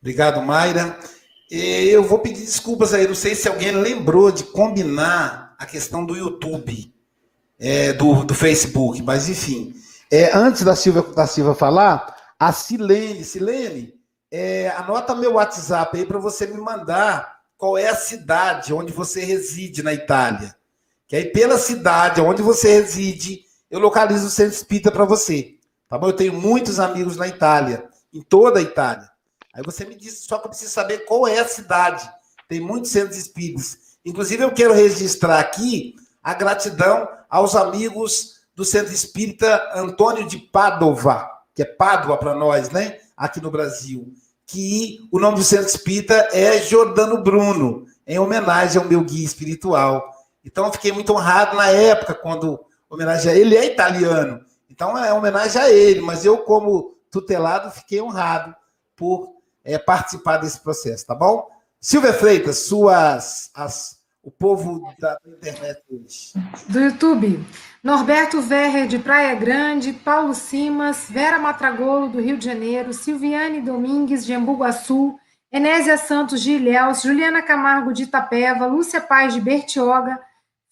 [0.00, 0.98] Obrigado, Mayra.
[1.50, 3.06] Eu vou pedir desculpas aí.
[3.06, 6.92] Não sei se alguém lembrou de combinar a questão do YouTube,
[7.58, 9.74] é, do, do Facebook, mas enfim.
[10.10, 13.94] É, antes da Silvia, da Silvia falar, a Silene, Silene,
[14.30, 19.24] é, anota meu WhatsApp aí para você me mandar qual é a cidade onde você
[19.24, 20.56] reside na Itália.
[21.12, 25.56] Que aí, pela cidade onde você reside, eu localizo o centro espírita para você.
[25.86, 26.06] Tá bom?
[26.06, 27.84] Eu tenho muitos amigos na Itália,
[28.14, 29.10] em toda a Itália.
[29.52, 32.10] Aí você me diz, só que eu preciso saber qual é a cidade.
[32.48, 33.98] Tem muitos centros espíritas.
[34.02, 41.28] Inclusive, eu quero registrar aqui a gratidão aos amigos do Centro Espírita Antônio de Padova,
[41.54, 43.00] que é Pádua para nós, né?
[43.14, 44.14] Aqui no Brasil.
[44.46, 50.11] Que o nome do Centro Espírita é Jordano Bruno, em homenagem ao meu guia espiritual.
[50.44, 53.54] Então, eu fiquei muito honrado na época, quando homenagear ele.
[53.54, 58.54] Ele é italiano, então é homenagem a ele, mas eu, como tutelado, fiquei honrado
[58.96, 61.48] por é, participar desse processo, tá bom?
[61.80, 63.50] Silvia Freitas, suas.
[63.54, 66.32] As, o povo da internet hoje.
[66.68, 67.44] Do YouTube.
[67.82, 74.24] Norberto Verrer, de Praia Grande, Paulo Simas, Vera Matragolo, do Rio de Janeiro, Silviane Domingues,
[74.24, 75.18] de Embu-Guaçu,
[75.50, 80.20] Enésia Santos, de Ilhéus, Juliana Camargo, de Itapeva, Lúcia Paz, de Bertioga,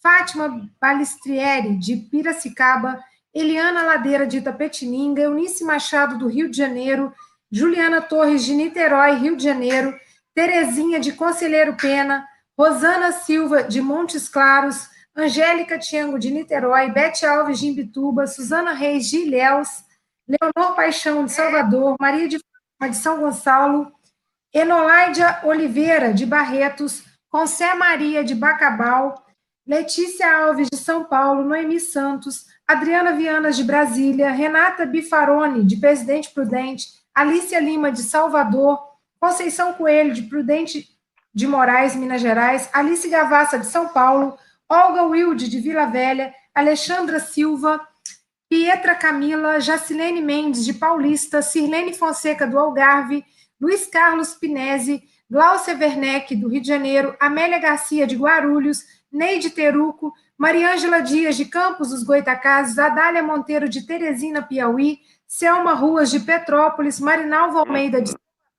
[0.03, 3.03] Fátima Balistrieri, de Piracicaba,
[3.35, 7.13] Eliana Ladeira, de Itapetininga, Eunice Machado, do Rio de Janeiro,
[7.51, 9.95] Juliana Torres, de Niterói, Rio de Janeiro,
[10.35, 12.27] Terezinha, de Conselheiro Pena,
[12.59, 19.11] Rosana Silva, de Montes Claros, Angélica Tiango, de Niterói, Bete Alves, de Imbituba, Suzana Reis,
[19.11, 19.69] de Ilhéus,
[20.27, 23.93] Leonor Paixão, de Salvador, Maria de Fátima, de São Gonçalo,
[24.53, 29.25] Enoláidia Oliveira, de Barretos, Concé Maria, de Bacabal,
[29.67, 36.31] Letícia Alves, de São Paulo, Noemi Santos, Adriana Vianas, de Brasília, Renata Bifarone, de Presidente
[36.31, 38.81] Prudente, Alicia Lima, de Salvador,
[39.21, 40.89] Conceição Coelho, de Prudente
[41.33, 44.37] de Moraes, Minas Gerais, Alice Gavassa, de São Paulo,
[44.69, 47.81] Olga Wilde, de Vila Velha, Alexandra Silva,
[48.49, 53.25] Pietra Camila, Jacilene Mendes, de Paulista, Sirlene Fonseca, do Algarve,
[53.61, 60.13] Luiz Carlos Pinese, Glaucia Werneck, do Rio de Janeiro, Amélia Garcia, de Guarulhos, Neide Teruco,
[60.39, 67.01] Mariângela Dias de Campos dos Goitacazes, Adália Monteiro de Teresina, Piauí, Selma Ruas de Petrópolis,
[67.01, 68.11] Marinalva Almeida de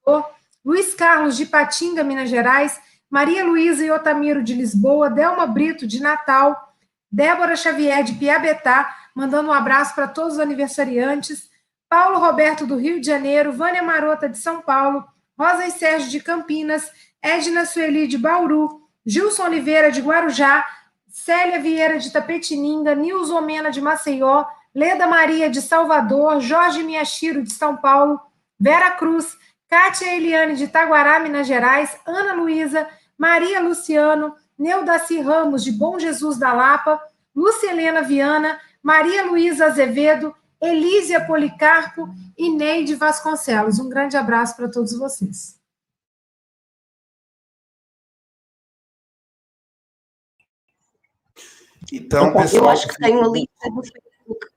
[0.06, 0.32] Salvador,
[0.64, 2.80] Luiz Carlos de Patinga, Minas Gerais,
[3.10, 6.76] Maria Luísa e Otamiro de Lisboa, Delma Brito de Natal,
[7.12, 11.50] Débora Xavier de Piabetá, mandando um abraço para todos os aniversariantes,
[11.90, 15.04] Paulo Roberto do Rio de Janeiro, Vânia Marota de São Paulo,
[15.38, 16.90] Rosa e Sérgio de Campinas,
[17.22, 20.66] Edna Sueli de Bauru, Gilson Oliveira, de Guarujá,
[21.08, 27.54] Célia Vieira, de Tapetininga, Nilson Mena, de Maceió, Leda Maria, de Salvador, Jorge Miachiro, de
[27.54, 28.20] São Paulo,
[28.60, 29.38] Vera Cruz,
[29.68, 32.88] Kátia Eliane, de Taguará, Minas Gerais, Ana Luísa,
[33.18, 37.02] Maria Luciano, Neudaci Ramos, de Bom Jesus da Lapa,
[37.36, 43.80] Lúcia Helena Viana, Maria Luísa Azevedo, Elísia Policarpo e Neide Vasconcelos.
[43.80, 45.61] Um grande abraço para todos vocês.
[51.92, 52.64] Então, pessoal.
[52.64, 54.48] Eu acho que tem uma lista do Facebook.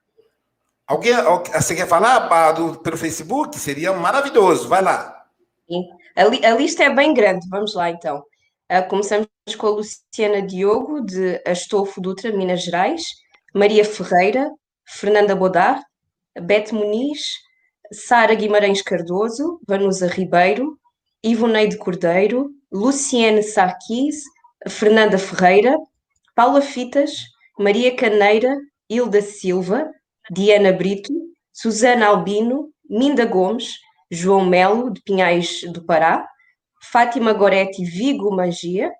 [0.87, 1.13] Alguém,
[1.53, 3.59] você quer falar do, pelo Facebook?
[3.59, 4.69] Seria maravilhoso.
[4.69, 5.27] Vai lá.
[5.69, 5.89] Sim.
[6.15, 7.49] A, li, a lista é bem grande.
[7.49, 8.23] Vamos lá, então.
[8.71, 9.29] Uh, começamos
[9.59, 13.03] com a Luciana Diogo, de Astolfo Dutra, Minas Gerais.
[13.55, 14.51] Maria Ferreira,
[14.85, 15.81] Fernanda Bodar,
[16.43, 17.21] Bete Muniz,
[17.93, 20.77] Sara Guimarães Cardoso, Vanusa Ribeiro,
[21.23, 24.25] Ivoneide Cordeiro, Luciene Sarquis,
[24.69, 25.79] Fernanda Ferreira,
[26.35, 27.13] Paula Fitas,
[27.59, 28.57] Maria Caneira,
[28.91, 29.91] Hilda Silva,
[30.31, 31.13] Diana Brito,
[31.53, 33.75] Susana Albino, Minda Gomes,
[34.11, 36.27] João Melo, de Pinhais do Pará,
[36.91, 38.93] Fátima Goretti Vigo Magia,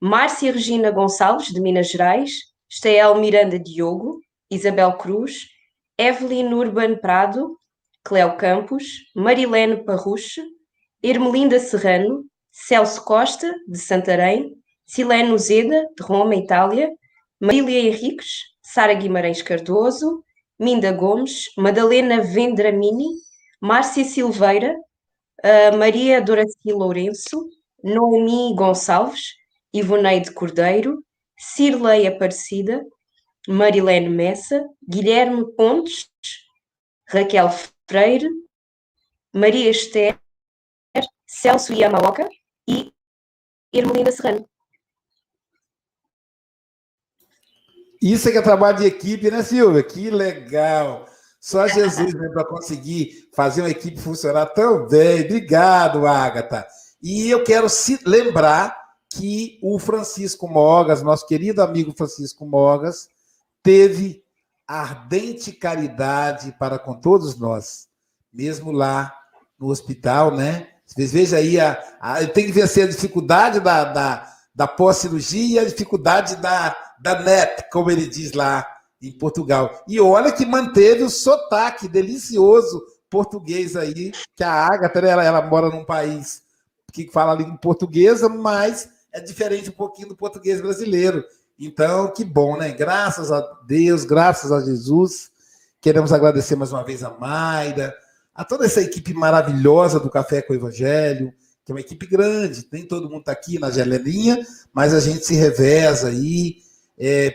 [0.00, 2.32] Márcia Regina Gonçalves, de Minas Gerais,
[2.70, 4.20] Estael Miranda Diogo,
[4.50, 5.48] Isabel Cruz,
[5.98, 7.56] Evelyn Urban Prado,
[8.04, 10.42] Cleo Campos, Marilene Parruche,
[11.02, 14.54] Ermelinda Serrano, Celso Costa, de Santarém,
[14.88, 16.90] Silene Uzeda, de Roma, Itália,
[17.38, 20.24] Marília Henriques, Sara Guimarães Cardoso,
[20.58, 23.06] Minda Gomes, Madalena Vendramini,
[23.60, 24.74] Márcia Silveira,
[25.44, 27.50] uh, Maria Doraci Lourenço,
[27.84, 29.34] Noemi Gonçalves,
[29.74, 31.04] Ivoneide Cordeiro,
[31.38, 32.82] Cirlei Aparecida,
[33.46, 36.08] Marilene Messa, Guilherme Pontes,
[37.06, 37.50] Raquel
[37.86, 38.28] Freire,
[39.34, 40.18] Maria Esther,
[41.26, 42.26] Celso Yamaoka
[42.66, 42.90] e
[43.70, 44.48] Irmelinda Serrano.
[48.00, 49.82] Isso é que é trabalho de equipe, né, Silvia?
[49.82, 51.06] Que legal!
[51.40, 55.24] Só Jesus né, para conseguir fazer uma equipe funcionar tão bem.
[55.24, 56.66] Obrigado, Agatha.
[57.02, 58.76] E eu quero se lembrar
[59.10, 63.08] que o Francisco Mogas, nosso querido amigo Francisco Mogas,
[63.62, 64.22] teve
[64.66, 67.86] ardente caridade para com todos nós,
[68.32, 69.14] mesmo lá
[69.58, 70.68] no hospital, né?
[70.96, 75.68] Veja aí, a, a, tem que vencer a dificuldade da, da, da pós-cirurgia e a
[75.68, 78.66] dificuldade da, da NET, como ele diz lá
[79.00, 79.84] em Portugal.
[79.86, 85.70] E olha que manteve o sotaque delicioso português aí, que a Agatha, ela, ela mora
[85.70, 86.42] num país
[86.92, 91.24] que fala língua portuguesa, mas é diferente um pouquinho do português brasileiro.
[91.58, 92.70] Então, que bom, né?
[92.72, 95.30] Graças a Deus, graças a Jesus.
[95.80, 97.94] Queremos agradecer mais uma vez a Mayra,
[98.34, 101.32] a toda essa equipe maravilhosa do Café com o Evangelho,
[101.64, 104.38] que é uma equipe grande, nem todo mundo está aqui na gelelinha,
[104.72, 106.56] mas a gente se reveza aí,
[106.98, 107.30] é,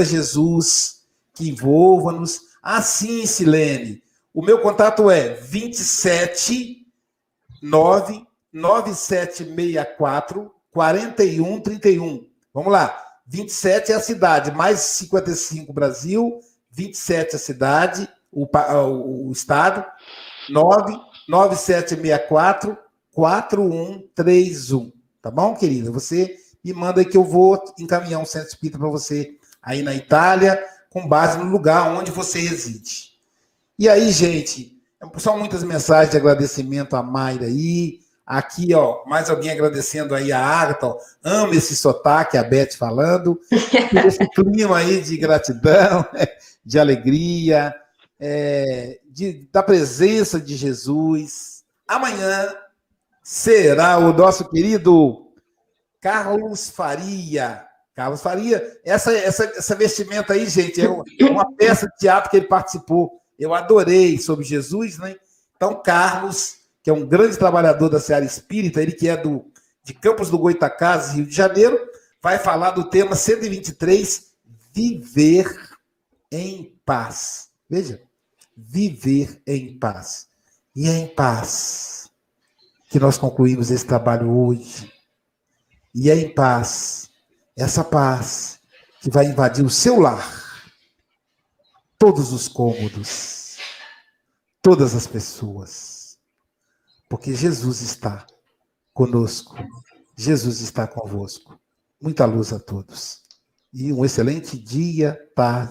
[0.00, 1.02] a Jesus
[1.34, 2.40] que envolva-nos.
[2.62, 4.02] Assim, Silene,
[4.32, 6.86] o meu contato é 27
[7.60, 12.26] 9 9764 4131.
[12.54, 12.98] Vamos lá.
[13.26, 16.40] 27 é a cidade, mais 55 Brasil,
[16.70, 19.86] 27 a cidade, o, o, o estado,
[20.50, 20.98] 9
[21.28, 22.76] 9764
[23.12, 24.92] 4131.
[25.20, 25.90] Tá bom, querida?
[25.90, 29.94] Você me manda aí que eu vou encaminhar um centro espírita para você aí na
[29.94, 33.12] Itália, com base no lugar onde você reside.
[33.78, 34.78] E aí, gente,
[35.18, 40.38] são muitas mensagens de agradecimento a Mayra aí, Aqui, ó, mais alguém agradecendo aí a
[40.38, 43.38] Agatha, ó, amo esse sotaque, a Beth falando,
[44.06, 46.06] esse clima aí de gratidão,
[46.64, 47.74] de alegria,
[48.20, 51.64] é, de, da presença de Jesus.
[51.86, 52.54] Amanhã
[53.24, 55.31] será o nosso querido
[56.02, 57.66] Carlos Faria.
[57.94, 60.88] Carlos Faria, essa, essa, essa vestimenta aí, gente, é
[61.30, 63.20] uma peça de teatro que ele participou.
[63.38, 65.16] Eu adorei sobre Jesus, né?
[65.56, 69.44] Então, Carlos que é um grande trabalhador da Seara Espírita, ele que é do,
[69.84, 71.78] de Campos do Goitacazes, Rio de Janeiro,
[72.20, 74.32] vai falar do tema 123,
[74.74, 75.46] viver
[76.30, 77.50] em paz.
[77.70, 78.02] Veja,
[78.56, 80.26] viver em paz.
[80.74, 82.10] E é em paz
[82.90, 84.91] que nós concluímos esse trabalho hoje.
[85.94, 87.10] E é em paz,
[87.56, 88.58] essa paz
[89.00, 90.70] que vai invadir o seu lar,
[91.98, 93.56] todos os cômodos,
[94.62, 96.02] todas as pessoas
[97.12, 98.26] porque Jesus está
[98.94, 99.54] conosco.
[100.16, 101.60] Jesus está convosco.
[102.00, 103.20] Muita luz a todos.
[103.70, 105.60] E um excelente dia, tarde.